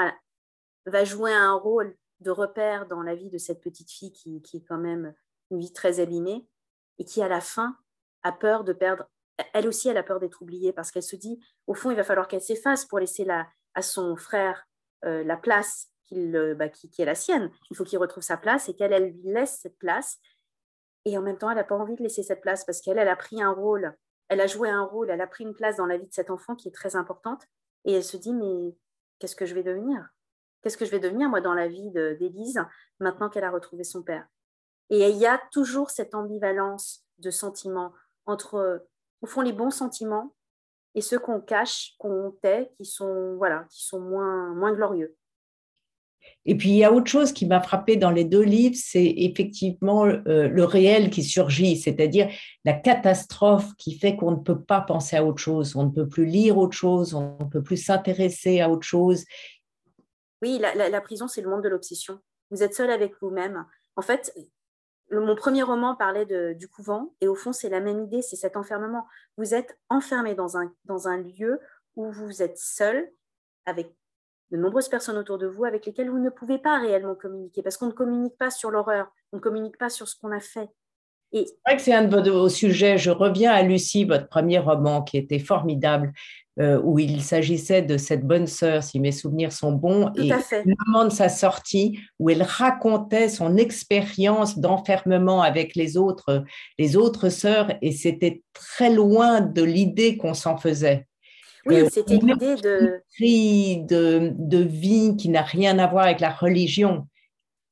va 0.87 1.05
jouer 1.05 1.35
un 1.35 1.53
rôle 1.53 1.95
de 2.23 2.31
repères 2.31 2.87
dans 2.87 3.03
la 3.03 3.15
vie 3.15 3.31
de 3.31 3.39
cette 3.39 3.61
petite 3.61 3.91
fille 3.91 4.13
qui, 4.13 4.43
qui, 4.43 4.59
est 4.59 4.65
quand 4.65 4.79
même 4.79 5.15
une 5.51 5.61
vie 5.61 5.73
très 5.73 6.01
abîmée 6.01 6.47
et 6.99 7.05
qui, 7.05 7.23
à 7.23 7.29
la 7.29 7.41
fin, 7.41 7.77
a 8.23 8.33
peur 8.33 8.65
de 8.65 8.73
perdre. 8.73 9.09
Elle 9.55 9.69
aussi, 9.69 9.89
elle 9.89 9.97
a 9.97 10.03
peur 10.03 10.21
d'être 10.21 10.43
oubliée 10.43 10.73
parce 10.73 10.91
qu'elle 10.91 11.03
se 11.03 11.17
dit, 11.17 11.41
au 11.67 11.75
fond, 11.75 11.91
il 11.91 11.97
va 11.97 12.05
falloir 12.05 12.29
qu'elle 12.29 12.41
s'efface 12.41 12.85
pour 12.85 12.99
laisser 12.99 13.25
la, 13.25 13.49
à 13.75 13.83
son 13.83 14.17
frère 14.17 14.67
euh, 15.05 15.25
la 15.25 15.37
place 15.37 15.89
qu'il, 16.05 16.55
bah, 16.57 16.69
qui, 16.69 16.89
qui, 16.91 17.03
est 17.03 17.07
la 17.07 17.15
sienne. 17.15 17.51
Il 17.71 17.77
faut 17.77 17.85
qu'il 17.85 17.99
retrouve 17.99 18.23
sa 18.23 18.37
place 18.37 18.69
et 18.69 18.75
qu'elle 18.75 18.93
elle 18.93 19.11
lui 19.11 19.23
laisse 19.25 19.59
cette 19.61 19.79
place. 19.79 20.19
Et 21.05 21.19
en 21.19 21.23
même 21.23 21.39
temps, 21.39 21.51
elle 21.51 21.57
n'a 21.57 21.65
pas 21.65 21.77
envie 21.77 21.97
de 21.97 22.03
laisser 22.03 22.23
cette 22.23 22.41
place 22.41 22.65
parce 22.65 22.81
qu'elle 22.81 22.99
elle 22.99 23.09
a 23.09 23.17
pris 23.17 23.43
un 23.43 23.51
rôle, 23.51 23.97
elle 24.29 24.41
a 24.41 24.47
joué 24.47 24.71
un 24.71 24.85
rôle, 24.85 25.11
elle 25.11 25.21
a 25.21 25.27
pris 25.27 25.45
une 25.45 25.55
place 25.55 25.77
dans 25.77 25.87
la 25.87 25.99
vie 25.99 26.07
de 26.07 26.13
cet 26.13 26.31
enfant 26.31 26.55
qui 26.55 26.69
est 26.69 26.73
très 26.73 26.95
importante. 26.97 27.43
Et 27.85 27.93
elle 27.93 28.05
se 28.05 28.17
dit, 28.17 28.33
mais 28.33 28.77
qu'est-ce 29.19 29.37
que 29.37 29.47
je 29.47 29.55
vais 29.55 29.65
devenir? 29.65 30.09
Qu'est-ce 30.63 30.77
que 30.77 30.85
je 30.85 30.91
vais 30.91 31.01
devenir, 31.01 31.29
moi, 31.29 31.41
dans 31.41 31.55
la 31.55 31.69
vie 31.69 31.91
d'Élise, 31.91 32.61
maintenant 33.01 33.29
qu'elle 33.29 33.45
a 33.45 33.51
retrouvé 33.51 33.85
son 33.85 34.03
père? 34.03 34.27
Et 34.91 35.09
il 35.09 35.17
y 35.17 35.27
a 35.27 35.41
toujours 35.51 35.91
cette 35.91 36.15
ambivalence 36.15 37.05
de 37.19 37.31
sentiments 37.31 37.93
entre, 38.27 38.87
au 39.23 39.27
fond, 39.27 39.41
les 39.41 39.53
bons 39.53 39.71
sentiments 39.71 40.35
et 40.95 41.01
ceux 41.01 41.19
qu'on 41.19 41.41
cache, 41.41 41.95
qu'on 41.99 42.35
tait, 42.43 42.71
qui 42.77 42.85
sont, 42.85 43.37
voilà, 43.37 43.67
qui 43.71 43.85
sont 43.85 44.01
moins, 44.01 44.55
moins 44.55 44.73
glorieux. 44.73 45.17
Et 46.45 46.57
puis, 46.57 46.71
il 46.71 46.77
y 46.77 46.85
a 46.85 46.93
autre 46.93 47.11
chose 47.11 47.33
qui 47.33 47.47
m'a 47.47 47.61
frappé 47.61 47.97
dans 47.97 48.11
les 48.11 48.25
deux 48.25 48.43
livres, 48.43 48.77
c'est 48.79 49.15
effectivement 49.17 50.07
euh, 50.07 50.49
le 50.49 50.65
réel 50.65 51.11
qui 51.11 51.25
surgit, 51.25 51.77
c'est-à-dire 51.77 52.29
la 52.65 52.75
catastrophe 52.75 53.75
qui 53.77 53.99
fait 53.99 54.15
qu'on 54.15 54.33
ne 54.33 54.37
peut 54.37 54.61
pas 54.61 54.81
penser 54.81 55.17
à 55.17 55.25
autre 55.25 55.41
chose, 55.41 55.75
on 55.75 55.85
ne 55.85 55.91
peut 55.91 56.09
plus 56.09 56.27
lire 56.27 56.59
autre 56.59 56.77
chose, 56.77 57.15
on 57.15 57.37
ne 57.41 57.49
peut 57.49 57.63
plus 57.63 57.77
s'intéresser 57.77 58.61
à 58.61 58.71
autre 58.71 58.87
chose. 58.87 59.25
Oui, 60.43 60.59
la, 60.59 61.01
prison, 61.01 61.29
c'est 61.29 61.41
le 61.41 61.49
monde 61.49 61.63
de 61.63 61.69
l'obsession. 61.69 62.21
Vous 62.51 62.65
êtes 62.65 62.75
seul 62.75 62.91
avec 62.91 63.15
vous-même. 63.21 63.65
En 63.95 64.03
fait, 64.03 64.35
mon 65.13 65.37
premier 65.37 65.63
roman 65.63 65.95
parlait 65.95 66.27
du 66.55 66.69
couvent, 66.69 67.15
et 67.21 67.29
au 67.29 67.37
fond, 67.37 67.53
c'est 67.53 67.69
la 67.69 67.81
même 67.81 68.01
idée, 68.01 68.23
c'est 68.23 68.37
cet 68.37 68.57
enfermement. 68.57 69.07
Vous 69.37 69.55
êtes 69.55 69.79
enfermé 69.89 70.35
dans 70.35 70.57
un, 70.57 71.17
lieu 71.19 71.61
où 71.95 72.11
vous 72.11 72.43
êtes 72.43 72.59
seul, 72.59 73.09
avec 73.67 73.95
de 74.51 74.57
nombreuses 74.57 74.89
personnes 74.89 75.17
autour 75.17 75.39
de 75.39 75.47
vous 75.47 75.65
avec 75.65 75.87
lesquelles 75.87 76.11
vous 76.11 76.19
ne 76.19 76.29
pouvez 76.29 76.59
pas 76.59 76.79
réellement 76.81 77.15
communiquer, 77.15 77.63
parce 77.63 77.77
qu'on 77.77 77.87
ne 77.87 77.93
communique 77.93 78.37
pas 78.37 78.51
sur 78.51 78.73
l'horreur, 78.73 79.13
on 79.33 79.37
ne 79.37 79.43
communique 79.43 79.79
pas 79.79 79.91
sur 79.91 80.09
ce 80.09 80.19
qu'on 80.19 80.33
a 80.33 80.41
fait. 80.41 80.69
C'est 81.33 81.47
vrai 81.67 81.77
que 81.77 81.83
c'est 81.83 81.95
un 81.95 82.05
de 82.05 82.31
vos 82.31 82.49
sujets. 82.49 82.99
Je 82.99 83.11
reviens 83.11 83.53
à 83.53 83.63
Lucie, 83.63 84.05
votre 84.05 84.29
premier 84.29 84.59
roman 84.59 85.03
qui 85.03 85.17
était 85.17 85.39
formidable, 85.39 86.13
euh, 86.61 86.79
où 86.85 86.99
il 86.99 87.23
s'agissait 87.23 87.81
de 87.81 87.97
cette 87.97 88.27
bonne 88.27 88.47
sœur, 88.47 88.83
si 88.83 89.01
mes 89.01 89.13
souvenirs 89.13 89.53
sont 89.53 89.73
bons, 89.73 90.13
et 90.17 90.29
le 90.29 90.75
moment 90.87 91.07
de 91.07 91.11
sa 91.11 91.31
sortie, 91.31 91.99
où 92.19 92.29
elle 92.29 92.43
racontait 92.43 93.31
son 93.31 93.57
expérience 93.57 94.59
d'enfermement 94.59 95.41
avec 95.41 95.75
les 95.75 95.97
autres, 95.97 96.45
les 96.79 96.97
autres 96.97 97.31
sœurs, 97.31 97.73
et 97.81 97.93
c'était 97.93 98.43
très 98.53 98.93
loin 98.93 99.41
de 99.41 99.63
l'idée 99.63 100.19
qu'on 100.19 100.35
s'en 100.35 100.59
faisait. 100.59 101.07
Oui, 101.65 101.77
euh, 101.77 101.89
c'était 101.91 102.19
l'idée 102.19 102.57
de... 102.57 103.87
de... 103.87 104.33
de 104.37 104.59
vie 104.59 105.17
qui 105.17 105.31
n'a 105.31 105.43
rien 105.43 105.79
à 105.79 105.87
voir 105.87 106.05
avec 106.05 106.21
la 106.21 106.31
religion. 106.31 107.07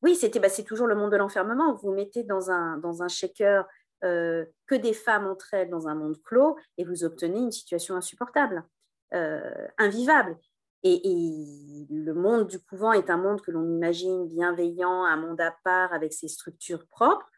Oui, 0.02 0.14
c'était 0.16 0.40
bah, 0.40 0.48
c'est 0.48 0.64
toujours 0.64 0.86
le 0.86 0.94
monde 0.94 1.12
de 1.12 1.16
l'enfermement. 1.16 1.74
Vous 1.74 1.92
mettez 1.92 2.24
dans 2.24 2.50
un, 2.50 2.78
dans 2.78 3.02
un 3.02 3.08
shaker 3.08 3.66
euh, 4.02 4.46
que 4.66 4.74
des 4.74 4.94
femmes 4.94 5.26
entre 5.26 5.52
elles 5.52 5.68
dans 5.68 5.86
un 5.86 5.94
monde 5.94 6.16
clos 6.22 6.56
et 6.78 6.84
vous 6.84 7.04
obtenez 7.04 7.38
une 7.38 7.52
situation 7.52 7.96
insupportable, 7.96 8.64
euh, 9.12 9.68
invivable. 9.76 10.38
Et, 10.82 11.86
le 11.90 12.14
monde 12.14 12.46
du 12.46 12.58
couvent 12.58 12.92
est 12.92 13.10
un 13.10 13.18
monde 13.18 13.42
que 13.42 13.50
l'on 13.50 13.68
imagine 13.68 14.26
bienveillant, 14.26 15.04
un 15.04 15.16
monde 15.16 15.40
à 15.40 15.54
part 15.64 15.92
avec 15.92 16.14
ses 16.14 16.28
structures 16.28 16.86
propres. 16.86 17.28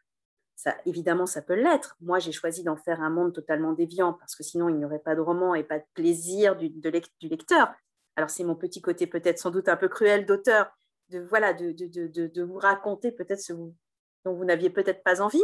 Ça, 0.55 0.73
évidemment, 0.85 1.25
ça 1.25 1.41
peut 1.41 1.55
l'être. 1.55 1.97
Moi, 1.99 2.19
j'ai 2.19 2.31
choisi 2.31 2.63
d'en 2.63 2.77
faire 2.77 3.01
un 3.01 3.09
monde 3.09 3.33
totalement 3.33 3.73
déviant 3.73 4.13
parce 4.13 4.35
que 4.35 4.43
sinon, 4.43 4.69
il 4.69 4.77
n'y 4.77 4.85
aurait 4.85 4.99
pas 4.99 5.15
de 5.15 5.21
roman 5.21 5.55
et 5.55 5.63
pas 5.63 5.79
de 5.79 5.85
plaisir 5.93 6.55
du, 6.55 6.69
du 6.69 7.27
lecteur. 7.27 7.73
Alors, 8.15 8.29
c'est 8.29 8.45
mon 8.45 8.55
petit 8.55 8.81
côté 8.81 9.07
peut-être 9.07 9.39
sans 9.39 9.51
doute 9.51 9.67
un 9.67 9.75
peu 9.75 9.89
cruel 9.89 10.25
d'auteur 10.25 10.71
de, 11.13 11.19
voilà, 11.21 11.53
de, 11.53 11.71
de, 11.71 12.27
de, 12.27 12.43
vous 12.43 12.57
raconter 12.57 13.11
peut-être 13.11 13.41
ce 13.41 13.53
dont 13.53 14.33
vous 14.33 14.45
n'aviez 14.45 14.69
peut-être 14.69 15.03
pas 15.03 15.21
envie. 15.21 15.43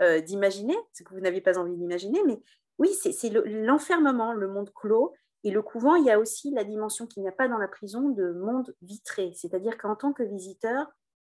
euh, 0.00 0.20
d'imaginer, 0.20 0.76
ce 0.92 1.02
que 1.02 1.12
vous 1.12 1.20
n'avez 1.20 1.40
pas 1.40 1.58
envie 1.58 1.76
d'imaginer, 1.76 2.22
mais 2.24 2.40
oui, 2.78 2.88
c'est 2.94 3.30
l'enfermement, 3.30 4.32
le, 4.32 4.46
monde 4.46 4.70
clos. 4.72 5.12
Et 5.44 5.50
le 5.50 5.62
couvent, 5.62 5.96
il 5.96 6.04
y 6.04 6.10
a 6.10 6.18
aussi 6.18 6.52
la 6.52 6.64
dimension 6.64 7.06
qu'il 7.06 7.22
n'y 7.22 7.28
a 7.28 7.32
pas 7.32 7.48
dans 7.48 7.58
la 7.58 7.68
prison 7.68 8.10
de 8.10 8.32
monde 8.32 8.74
vitré. 8.82 9.32
C'est-à-dire 9.34 9.76
qu'en 9.76 9.96
tant 9.96 10.12
que 10.12 10.22
visiteur, 10.22 10.86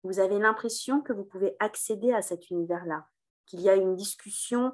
vous 0.04 0.20
avez 0.20 0.38
l'impression 0.38 1.00
que 1.00 1.12
vous 1.12 1.24
pouvez 1.24 1.56
accéder 1.60 2.12
à 2.12 2.22
cet 2.22 2.50
univers-là, 2.50 3.06
qu'il 3.46 3.60
y 3.60 3.68
a 3.68 3.74
une 3.74 3.96
discussion, 3.96 4.72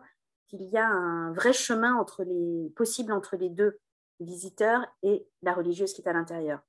qu'il 0.49 0.62
y 0.62 0.77
a 0.77 0.87
un 0.87 1.33
vrai 1.33 1.53
chemin 1.53 1.94
entre 1.94 2.25
les, 2.25 2.71
possible 2.77 3.12
entre 3.12 3.37
les 3.37 3.51
deux 3.51 3.79
visiteurs 4.21 4.87
et 5.03 5.27
la 5.42 5.53
religieuse 5.53 5.92
qui 5.92 6.03
est 6.03 6.09
à 6.09 6.12
l'intérieur. 6.12 6.61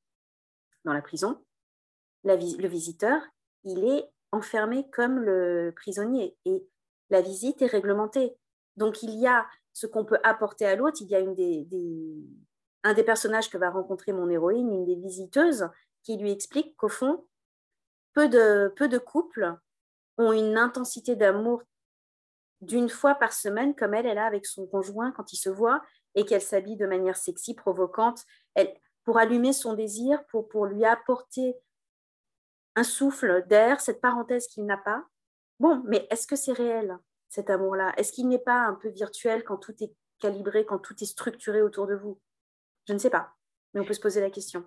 Dans 0.85 0.93
la 0.93 1.01
prison, 1.01 1.43
le 2.23 2.67
visiteur, 2.67 3.21
il 3.63 3.83
est 3.85 4.09
enfermé 4.31 4.89
comme 4.91 5.19
le 5.19 5.73
prisonnier 5.75 6.37
et 6.45 6.67
la 7.09 7.21
visite 7.21 7.61
est 7.61 7.67
réglementée. 7.67 8.35
Donc 8.77 9.03
il 9.03 9.11
y 9.19 9.27
a 9.27 9.47
ce 9.73 9.87
qu'on 9.87 10.05
peut 10.05 10.19
apporter 10.23 10.65
à 10.65 10.75
l'autre. 10.75 11.01
Il 11.01 11.07
y 11.07 11.15
a 11.15 11.19
une 11.19 11.35
des, 11.35 11.67
un 12.83 12.93
des 12.93 13.03
personnages 13.03 13.49
que 13.49 13.57
va 13.57 13.69
rencontrer 13.69 14.13
mon 14.13 14.29
héroïne, 14.29 14.71
une 14.71 14.85
des 14.85 14.95
visiteuses, 14.95 15.67
qui 16.03 16.17
lui 16.17 16.31
explique 16.31 16.75
qu'au 16.77 16.89
fond, 16.89 17.25
peu 18.13 18.29
de, 18.29 18.73
peu 18.75 18.87
de 18.87 18.97
couples 18.97 19.55
ont 20.17 20.31
une 20.31 20.57
intensité 20.57 21.15
d'amour 21.15 21.63
d'une 22.61 22.89
fois 22.89 23.15
par 23.15 23.31
semaine 23.31 23.75
comme 23.75 23.93
elle, 23.93 24.05
elle 24.05 24.17
a 24.17 24.25
avec 24.25 24.45
son 24.45 24.67
conjoint 24.67 25.11
quand 25.11 25.31
il 25.31 25.37
se 25.37 25.49
voit 25.49 25.81
et 26.15 26.25
qu'elle 26.25 26.41
s'habille 26.41 26.75
de 26.75 26.87
manière 26.87 27.15
sexy, 27.15 27.53
provocante, 27.53 28.25
elle, 28.55 28.73
pour 29.05 29.17
allumer 29.17 29.53
son 29.53 29.73
désir, 29.73 30.25
pour, 30.25 30.49
pour 30.49 30.65
lui 30.65 30.83
apporter 30.83 31.55
un 32.79 32.83
souffle 32.83 33.45
d'air, 33.47 33.81
cette 33.81 33.99
parenthèse 33.99 34.47
qu'il 34.47 34.65
n'a 34.65 34.77
pas. 34.77 35.03
Bon, 35.59 35.83
mais 35.85 36.07
est-ce 36.09 36.25
que 36.25 36.37
c'est 36.37 36.53
réel, 36.53 36.97
cet 37.27 37.49
amour-là? 37.49 37.93
Est-ce 37.97 38.13
qu'il 38.13 38.29
n'est 38.29 38.39
pas 38.39 38.61
un 38.61 38.73
peu 38.73 38.87
virtuel 38.87 39.43
quand 39.43 39.57
tout 39.57 39.75
est 39.83 39.91
calibré, 40.19 40.65
quand 40.65 40.79
tout 40.79 40.95
est 41.01 41.05
structuré 41.05 41.61
autour 41.61 41.87
de 41.87 41.95
vous? 41.95 42.17
Je 42.87 42.93
ne 42.93 42.97
sais 42.97 43.09
pas, 43.09 43.33
mais 43.73 43.81
on 43.81 43.83
peut 43.83 43.93
se 43.93 43.99
poser 43.99 44.21
la 44.21 44.29
question. 44.29 44.63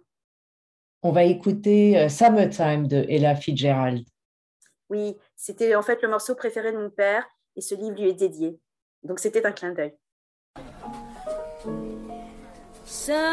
On 1.02 1.10
va 1.10 1.24
écouter 1.24 1.98
euh, 1.98 2.10
Summertime 2.10 2.86
de 2.86 3.06
Ella 3.08 3.34
Fitzgerald. 3.34 4.06
Oui, 4.90 5.16
c'était 5.34 5.74
en 5.74 5.80
fait 5.82 6.02
le 6.02 6.08
morceau 6.08 6.34
préféré 6.34 6.70
de 6.70 6.76
mon 6.76 6.90
père 6.90 7.26
et 7.56 7.62
ce 7.62 7.74
livre 7.74 7.96
lui 7.96 8.10
est 8.10 8.14
dédié. 8.14 8.60
Donc 9.04 9.20
c'était 9.20 9.46
un 9.46 9.52
clin 9.52 9.72
d'œil. 9.72 9.96
Summertime. 12.84 13.32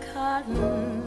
Cotton 0.00 1.01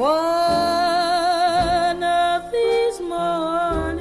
One 0.00 2.00
of 2.02 2.50
these 2.50 3.00
mornings, 3.02 4.00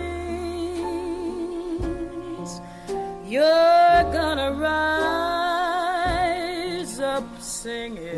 you're 3.27 4.03
gonna 4.13 4.53
rise 4.53 5.91
up 7.01 7.27
singing. 7.41 8.17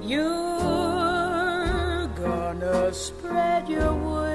You're 0.00 2.06
gonna 2.16 2.90
spread 2.94 3.68
your 3.68 3.92
wings 3.92 4.32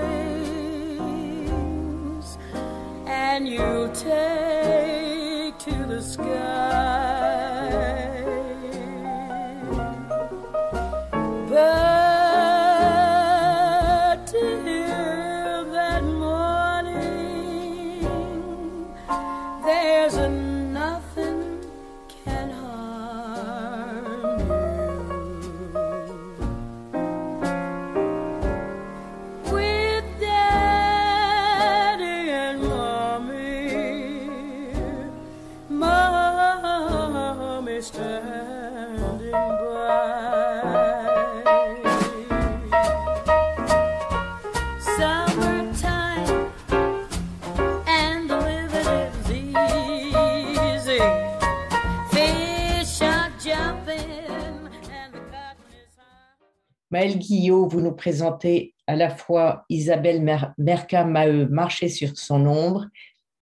and 3.07 3.47
you'll 3.47 3.89
take. 3.93 4.54
Maëlle 57.05 57.19
Guillot, 57.19 57.67
vous 57.67 57.81
nous 57.81 57.91
présentez 57.91 58.73
à 58.87 58.95
la 58.95 59.11
fois 59.11 59.63
Isabelle 59.69 60.23
Merca-Maheu, 60.57 61.47
Marcher 61.49 61.87
sur 61.87 62.17
son 62.17 62.47
ombre, 62.47 62.87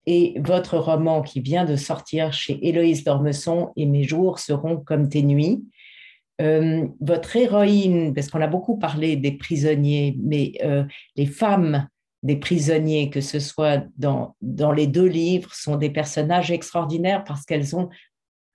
et 0.08 0.34
votre 0.44 0.80
roman 0.80 1.22
qui 1.22 1.40
vient 1.40 1.64
de 1.64 1.76
sortir 1.76 2.34
chez 2.34 2.58
Héloïse 2.68 3.04
Dormesson, 3.04 3.72
Et 3.76 3.86
mes 3.86 4.06
jours 4.06 4.40
seront 4.40 4.78
comme 4.78 5.08
tes 5.08 5.22
nuits. 5.22 5.64
Euh, 6.42 6.88
votre 7.00 7.36
héroïne, 7.36 8.16
parce 8.16 8.28
qu'on 8.28 8.42
a 8.42 8.48
beaucoup 8.48 8.80
parlé 8.80 9.18
des 9.18 9.34
prisonniers, 9.34 10.18
mais 10.20 10.54
euh, 10.64 10.84
les 11.16 11.28
femmes 11.28 11.88
des 12.24 12.38
prisonniers, 12.38 13.12
que 13.12 13.22
ce 13.22 13.40
soit 13.40 13.84
dans, 13.98 14.36
dans 14.42 14.72
les 14.72 14.88
deux 14.88 15.06
livres, 15.06 15.54
sont 15.54 15.76
des 15.76 15.92
personnages 15.92 16.50
extraordinaires 16.50 17.24
parce 17.24 17.46
qu'elles 17.46 17.76
ont 17.76 17.90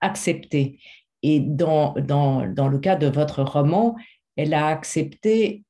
accepté. 0.00 0.80
Et 1.22 1.38
dans, 1.38 1.94
dans, 1.94 2.52
dans 2.52 2.66
le 2.66 2.80
cas 2.80 2.96
de 2.96 3.06
votre 3.06 3.44
roman, 3.44 3.94
elle 4.38 4.54
a 4.54 4.68
accepté 4.68 5.64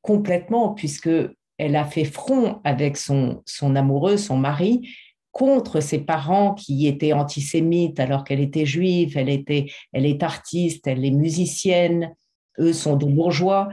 complètement, 0.00 0.70
puisque 0.74 1.10
elle 1.58 1.76
a 1.76 1.84
fait 1.84 2.04
front 2.04 2.60
avec 2.64 2.96
son, 2.96 3.42
son 3.46 3.74
amoureux, 3.76 4.16
son 4.16 4.36
mari, 4.36 4.88
contre 5.32 5.80
ses 5.80 5.98
parents 5.98 6.54
qui 6.54 6.86
étaient 6.86 7.12
antisémites 7.12 7.98
alors 7.98 8.22
qu'elle 8.22 8.40
était 8.40 8.64
juive, 8.64 9.16
elle, 9.16 9.28
était, 9.28 9.66
elle 9.92 10.06
est 10.06 10.22
artiste, 10.22 10.86
elle 10.86 11.04
est 11.04 11.10
musicienne, 11.10 12.14
eux 12.60 12.72
sont 12.72 12.96
des 12.96 13.06
bourgeois, 13.06 13.68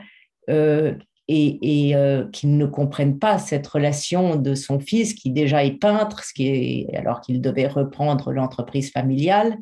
euh, 0.49 0.95
et, 1.27 1.91
euh, 1.95 2.27
qui 2.31 2.47
ne 2.47 2.65
comprennent 2.65 3.19
pas 3.19 3.37
cette 3.37 3.67
relation 3.67 4.35
de 4.35 4.55
son 4.55 4.79
fils 4.79 5.13
qui 5.13 5.29
déjà 5.29 5.63
est 5.63 5.77
peintre, 5.77 6.23
qui 6.33 6.47
est, 6.47 6.95
alors 6.95 7.21
qu'il 7.21 7.39
devait 7.39 7.67
reprendre 7.67 8.31
l'entreprise 8.31 8.91
familiale. 8.91 9.55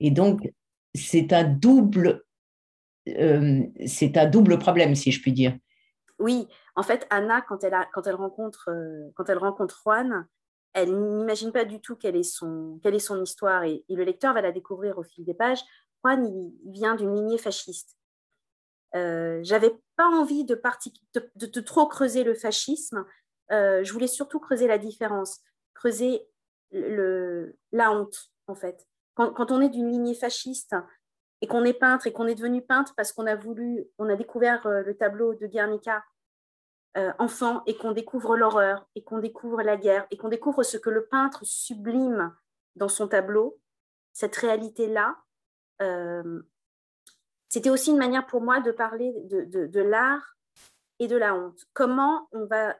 Et 0.00 0.10
donc, 0.10 0.50
c'est 0.94 1.34
un 1.34 1.44
double 1.44 2.22
euh, 3.16 3.62
c'est 3.86 4.16
un 4.16 4.26
double 4.26 4.58
problème, 4.58 4.94
si 4.94 5.12
je 5.12 5.20
puis 5.20 5.32
dire. 5.32 5.56
Oui, 6.18 6.48
en 6.74 6.82
fait, 6.82 7.06
Anna, 7.10 7.42
quand 7.42 7.62
elle, 7.64 7.76
quand 7.92 8.06
elle, 8.06 8.16
rencontre, 8.16 8.70
euh, 8.70 9.10
quand 9.14 9.28
elle 9.28 9.38
rencontre 9.38 9.80
Juan, 9.82 10.26
elle 10.72 10.92
n'imagine 10.92 11.52
pas 11.52 11.64
du 11.64 11.80
tout 11.80 11.96
quelle 11.96 12.16
est 12.16 12.22
son, 12.22 12.78
quelle 12.82 12.94
est 12.94 12.98
son 13.00 13.22
histoire 13.22 13.64
et, 13.64 13.84
le 13.88 14.04
lecteur 14.04 14.34
va 14.34 14.40
la 14.40 14.52
découvrir 14.52 14.98
au 14.98 15.02
fil 15.02 15.24
des 15.24 15.34
pages. 15.34 15.62
Juan, 16.04 16.26
il, 16.26 16.72
vient 16.72 16.94
d'une 16.94 17.14
lignée 17.14 17.38
fasciste. 17.38 17.96
Euh, 18.94 19.40
J'avais 19.42 19.72
pas 19.96 20.06
envie 20.06 20.44
de, 20.44 20.54
trop 21.60 21.86
creuser 21.86 22.24
le 22.24 22.34
fascisme. 22.34 23.04
Je 23.50 23.92
voulais 23.92 24.06
surtout 24.06 24.40
creuser 24.40 24.66
la 24.66 24.78
différence, 24.78 25.40
creuser 25.74 26.28
le, 26.72 27.56
la 27.72 27.92
honte, 27.92 28.30
en 28.46 28.54
fait. 28.54 28.86
Quand 29.14 29.50
on 29.50 29.60
est 29.60 29.68
d'une 29.68 29.90
lignée 29.90 30.14
fasciste 30.14 30.76
et 31.40 31.46
qu'on 31.46 31.64
est 31.64 31.74
peintre 31.74 32.06
et 32.06 32.12
qu'on 32.12 32.26
est 32.26 32.34
devenu 32.34 32.62
peintre 32.62 32.94
parce 32.96 33.12
qu'on 33.12 33.26
a 33.26 33.36
voulu, 33.36 33.86
on 33.98 34.08
a 34.08 34.16
découvert 34.16 34.66
euh, 34.66 34.82
le 34.82 34.96
tableau 34.96 35.34
de 35.34 35.46
Guernica 35.46 36.04
euh, 36.96 37.12
enfant 37.18 37.62
et 37.66 37.76
qu'on 37.76 37.92
découvre 37.92 38.36
l'horreur 38.36 38.88
et 38.94 39.04
qu'on 39.04 39.18
découvre 39.18 39.62
la 39.62 39.76
guerre 39.76 40.06
et 40.10 40.16
qu'on 40.16 40.28
découvre 40.28 40.62
ce 40.62 40.76
que 40.76 40.90
le 40.90 41.06
peintre 41.06 41.44
sublime 41.44 42.34
dans 42.76 42.88
son 42.88 43.08
tableau, 43.08 43.60
cette 44.12 44.36
réalité-là, 44.36 45.16
euh, 45.82 46.42
c'était 47.48 47.70
aussi 47.70 47.90
une 47.90 47.98
manière 47.98 48.26
pour 48.26 48.40
moi 48.40 48.60
de 48.60 48.72
parler 48.72 49.14
de, 49.24 49.80
l'art 49.80 50.36
et 50.98 51.06
de 51.06 51.16
la 51.16 51.34
honte. 51.34 51.60
Comment 51.72 52.28
on 52.32 52.46
va 52.46 52.76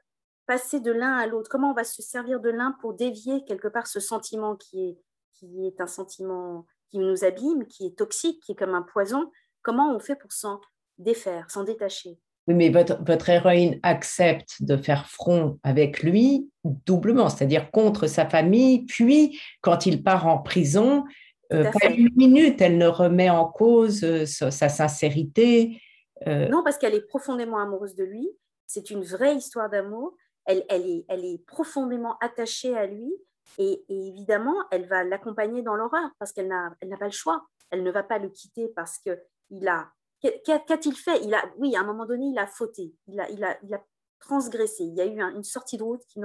passer 0.46 0.80
de 0.80 0.90
l'un 0.90 1.14
à 1.16 1.26
l'autre, 1.26 1.50
comment 1.50 1.70
on 1.70 1.74
va 1.74 1.84
se 1.84 2.02
servir 2.02 2.40
de 2.40 2.50
l'un 2.50 2.72
pour 2.72 2.94
dévier 2.94 3.44
quelque 3.44 3.68
part 3.68 3.86
ce 3.86 4.00
sentiment 4.00 4.56
qui 4.56 4.88
est, 4.88 4.98
qui 5.34 5.66
est 5.66 5.80
un 5.80 5.86
sentiment 5.86 6.66
qui 6.90 6.98
nous 6.98 7.24
abîme, 7.24 7.66
qui 7.66 7.86
est 7.86 7.98
toxique, 7.98 8.42
qui 8.42 8.52
est 8.52 8.54
comme 8.54 8.74
un 8.74 8.82
poison, 8.82 9.30
comment 9.62 9.94
on 9.94 10.00
fait 10.00 10.16
pour 10.16 10.32
s'en 10.32 10.60
défaire, 10.98 11.50
s'en 11.50 11.64
détacher? 11.64 12.18
Oui, 12.46 12.54
mais 12.54 12.70
votre, 12.70 13.02
votre, 13.04 13.28
héroïne 13.28 13.78
accepte 13.82 14.62
de 14.62 14.76
faire 14.76 15.06
front 15.06 15.58
avec 15.62 16.02
lui 16.02 16.50
doublement, 16.64 17.28
c'est-à-dire 17.28 17.70
contre 17.70 18.06
sa 18.06 18.26
famille, 18.26 18.86
puis 18.86 19.38
quand 19.60 19.84
il 19.84 20.02
part 20.02 20.26
en 20.26 20.38
prison, 20.38 21.04
euh, 21.52 21.70
pas 21.80 21.88
une 21.88 22.10
minute, 22.14 22.60
elle 22.60 22.78
ne 22.78 22.86
remet 22.86 23.30
en 23.30 23.46
cause 23.46 24.04
euh, 24.04 24.26
sa, 24.26 24.68
sincérité. 24.68 25.80
Euh. 26.26 26.48
Non, 26.48 26.62
parce 26.62 26.76
qu'elle 26.78 26.94
est 26.94 27.06
profondément 27.06 27.58
amoureuse 27.58 27.94
de 27.94 28.04
lui. 28.04 28.28
C'est 28.66 28.90
une 28.90 29.02
vraie 29.02 29.34
histoire 29.34 29.70
d'amour. 29.70 30.14
Elle, 30.44 30.64
elle, 30.68 30.86
est, 30.86 31.04
elle 31.08 31.24
est 31.24 31.44
profondément 31.46 32.16
attachée 32.20 32.76
à 32.76 32.86
lui. 32.86 33.12
Et, 33.56 33.84
évidemment, 33.88 34.56
elle 34.70 34.86
va 34.86 35.04
l'accompagner 35.04 35.62
dans 35.62 35.74
l'horreur 35.74 36.10
parce 36.18 36.32
qu'elle 36.32 36.48
n'a 36.48 36.96
pas 36.98 37.06
le 37.06 37.10
choix. 37.10 37.46
Elle 37.70 37.82
ne 37.82 37.90
va 37.90 38.02
pas 38.02 38.18
le 38.18 38.28
quitter 38.28 38.68
parce 38.68 38.98
qu'il 38.98 39.68
a 39.68 39.90
Qu'a-t-il 40.20 40.96
fait? 40.96 41.22
Il 41.24 41.32
a, 41.34 41.44
Oui, 41.58 41.76
à 41.76 41.80
un 41.80 41.84
moment 41.84 42.06
donné, 42.06 42.26
il 42.26 42.38
a 42.38 42.46
fauté, 42.46 42.92
il 43.06 43.20
a, 43.20 43.30
il 43.30 43.44
a, 43.44 43.56
il 43.62 43.72
a 43.72 43.84
transgressé. 44.18 44.84
Il 44.84 44.94
y 44.94 45.00
a 45.00 45.06
eu 45.06 45.20
une 45.20 45.44
sortie 45.44 45.76
de 45.76 45.82
route 45.82 46.04
qu'il 46.06 46.22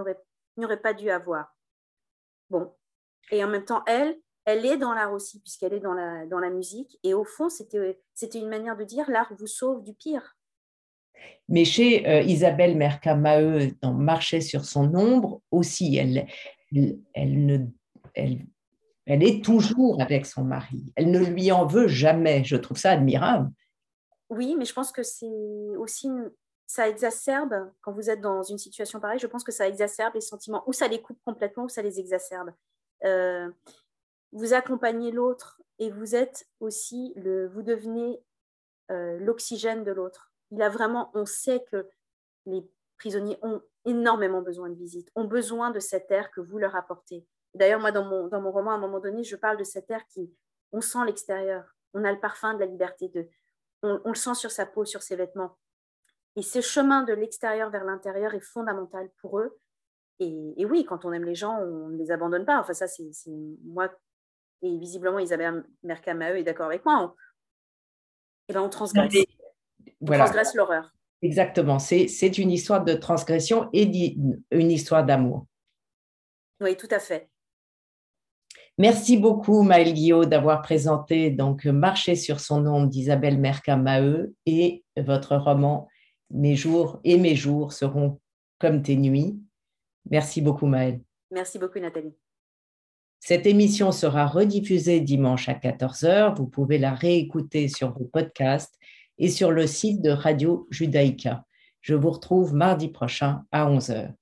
n'aurait 0.57 0.81
pas 0.81 0.93
dû 0.93 1.09
avoir. 1.09 1.55
Bon. 2.49 2.73
Et 3.31 3.43
en 3.43 3.47
même 3.47 3.65
temps, 3.65 3.83
elle, 3.85 4.17
elle 4.45 4.65
est 4.65 4.77
dans 4.77 4.93
l'art 4.93 5.13
aussi, 5.13 5.39
puisqu'elle 5.39 5.73
est 5.73 5.79
dans 5.79 5.93
la, 5.93 6.25
dans 6.25 6.39
la 6.39 6.49
musique. 6.49 6.97
Et 7.03 7.13
au 7.13 7.23
fond, 7.23 7.49
c'était 7.49 8.39
une 8.39 8.49
manière 8.49 8.75
de 8.75 8.83
dire 8.83 9.09
l'art 9.09 9.31
vous 9.37 9.47
sauve 9.47 9.83
du 9.83 9.93
pire. 9.93 10.35
Mais 11.47 11.63
chez 11.63 12.07
euh, 12.07 12.21
Isabelle 12.21 12.75
Mercamaheu, 12.75 13.71
dans 13.81 13.93
Marcher 13.93 14.41
sur 14.41 14.65
son 14.65 14.93
ombre, 14.95 15.41
aussi, 15.51 15.95
elle, 15.95 16.27
elle, 17.13 17.73
est 19.05 19.43
toujours 19.43 20.01
avec 20.01 20.25
son 20.25 20.43
mari. 20.43 20.91
Elle 20.95 21.11
ne 21.11 21.19
lui 21.19 21.51
en 21.51 21.65
veut 21.65 21.87
jamais. 21.87 22.43
Je 22.43 22.55
trouve 22.55 22.77
ça 22.77 22.91
admirable. 22.91 23.51
Oui, 24.29 24.55
mais 24.57 24.65
je 24.65 24.73
pense 24.73 24.91
que 24.91 25.03
c'est 25.03 25.75
aussi 25.77 26.09
ça 26.65 26.89
exacerbe 26.89 27.71
quand 27.81 27.91
vous 27.91 28.09
êtes 28.09 28.21
dans 28.21 28.41
une 28.41 28.57
situation 28.57 28.99
pareille. 28.99 29.19
Je 29.19 29.27
pense 29.27 29.43
que 29.43 29.51
ça 29.51 29.67
exacerbe 29.67 30.15
les 30.15 30.21
sentiments, 30.21 30.63
ou 30.67 30.73
ça 30.73 30.87
les 30.87 31.01
coupe 31.01 31.19
complètement, 31.25 31.65
ou 31.65 31.69
ça 31.69 31.81
les 31.81 31.99
exacerbe. 31.99 32.51
Euh, 33.03 33.49
vous 34.31 34.53
accompagnez 34.53 35.11
l'autre 35.11 35.61
et 35.79 35.91
vous 35.91 36.15
êtes 36.15 36.47
aussi 36.59 37.13
le, 37.15 37.47
vous 37.47 37.61
devenez 37.61 38.19
euh, 38.91 39.19
l'oxygène 39.19 39.83
de 39.83 39.91
l'autre. 39.91 40.33
Il 40.51 40.61
a 40.61 40.69
vraiment, 40.69 41.11
on 41.13 41.25
sait 41.25 41.63
que 41.71 41.87
les 42.45 42.63
prisonniers 43.03 43.37
ont 43.41 43.61
énormément 43.83 44.41
besoin 44.41 44.69
de 44.69 44.75
visite, 44.75 45.09
ont 45.15 45.25
besoin 45.25 45.71
de 45.71 45.79
cet 45.81 46.09
air 46.09 46.31
que 46.31 46.39
vous 46.39 46.57
leur 46.57 46.73
apportez. 46.73 47.27
D'ailleurs, 47.53 47.81
moi, 47.81 47.91
dans 47.91 48.05
mon, 48.05 48.29
dans 48.29 48.39
mon 48.39 48.49
roman, 48.49 48.71
à 48.71 48.75
un 48.75 48.79
moment 48.79 49.01
donné, 49.01 49.25
je 49.25 49.35
parle 49.35 49.57
de 49.57 49.65
cet 49.65 49.91
air 49.91 50.07
qui, 50.07 50.33
on 50.71 50.79
sent 50.79 50.99
l'extérieur, 51.05 51.65
on 51.93 52.05
a 52.05 52.13
le 52.13 52.19
parfum 52.21 52.53
de 52.53 52.61
la 52.61 52.65
liberté, 52.65 53.09
de, 53.09 53.27
on, 53.81 53.99
le 54.05 54.15
sent 54.15 54.35
sur 54.35 54.51
sa 54.51 54.65
peau, 54.65 54.85
sur 54.85 55.01
ses 55.01 55.17
vêtements. 55.17 55.57
Et 56.37 56.41
ce 56.41 56.61
chemin 56.61 57.03
de 57.03 57.11
l'extérieur 57.11 57.69
vers 57.71 57.83
l'intérieur 57.83 58.33
est 58.35 58.39
fondamental 58.39 59.09
pour 59.19 59.37
eux. 59.37 59.59
Et, 60.19 60.65
oui, 60.65 60.85
quand 60.85 61.03
on 61.03 61.11
aime 61.11 61.25
les 61.25 61.35
gens, 61.35 61.59
on 61.59 61.89
ne 61.89 61.97
les 61.97 62.09
abandonne 62.09 62.45
pas. 62.45 62.57
Enfin, 62.57 62.71
ça, 62.71 62.87
c'est 62.87 63.11
moi. 63.65 63.91
Et 64.61 64.77
visiblement, 64.77 65.19
Isabelle 65.19 65.65
Mercamaheu 65.83 66.37
est 66.37 66.43
d'accord 66.43 66.67
avec 66.67 66.85
moi. 66.85 66.99
On, 67.01 67.07
et 67.09 67.11
eh 68.49 68.53
ben, 68.53 68.61
on 68.61 68.69
transgresse. 68.69 69.13
On 69.99 70.05
transgresse 70.05 70.55
l'horreur. 70.55 70.93
Exactement. 71.23 71.79
C'est 71.79 72.37
une 72.37 72.51
histoire 72.51 72.83
de 72.83 72.93
transgression 72.93 73.69
et 73.71 74.15
une 74.51 74.71
histoire 74.71 75.05
d'amour. 75.05 75.47
Oui, 76.59 76.75
tout 76.75 76.89
à 76.91 76.99
fait. 76.99 77.29
Merci 78.77 79.17
beaucoup, 79.17 79.61
Maël 79.61 79.93
Guillot, 79.93 80.25
d'avoir 80.25 80.61
présenté 80.61 81.29
donc 81.29 81.63
Marcher 81.65 82.15
sur 82.15 82.41
son 82.41 82.59
nom 82.61 82.85
d'Isabelle 82.85 83.37
Mercamaheu 83.37 84.35
et 84.45 84.83
votre 84.97 85.37
roman 85.37 85.87
Mes 86.29 86.55
jours 86.55 86.99
et 87.05 87.17
mes 87.17 87.35
jours 87.35 87.71
seront 87.71 88.19
comme 88.59 88.81
tes 88.81 88.97
nuits. 88.97 89.39
Merci 90.09 90.41
beaucoup, 90.41 90.65
Maël. 90.65 90.99
Merci 91.31 91.57
beaucoup, 91.57 91.79
Nathalie. 91.79 92.13
Cette 93.19 93.45
émission 93.45 93.93
sera 93.93 94.27
rediffusée 94.27 94.99
dimanche 94.99 95.47
à 95.47 95.53
14h. 95.53 96.35
Vous 96.35 96.47
pouvez 96.47 96.77
la 96.77 96.93
réécouter 96.93 97.69
sur 97.69 97.93
vos 97.97 98.05
podcasts 98.05 98.77
et 99.17 99.29
sur 99.29 99.51
le 99.51 99.67
site 99.67 100.01
de 100.01 100.09
Radio 100.09 100.67
Judaïka. 100.69 101.45
Je 101.81 101.95
vous 101.95 102.11
retrouve 102.11 102.53
mardi 102.53 102.87
prochain 102.87 103.43
à 103.51 103.69
11h. 103.69 104.13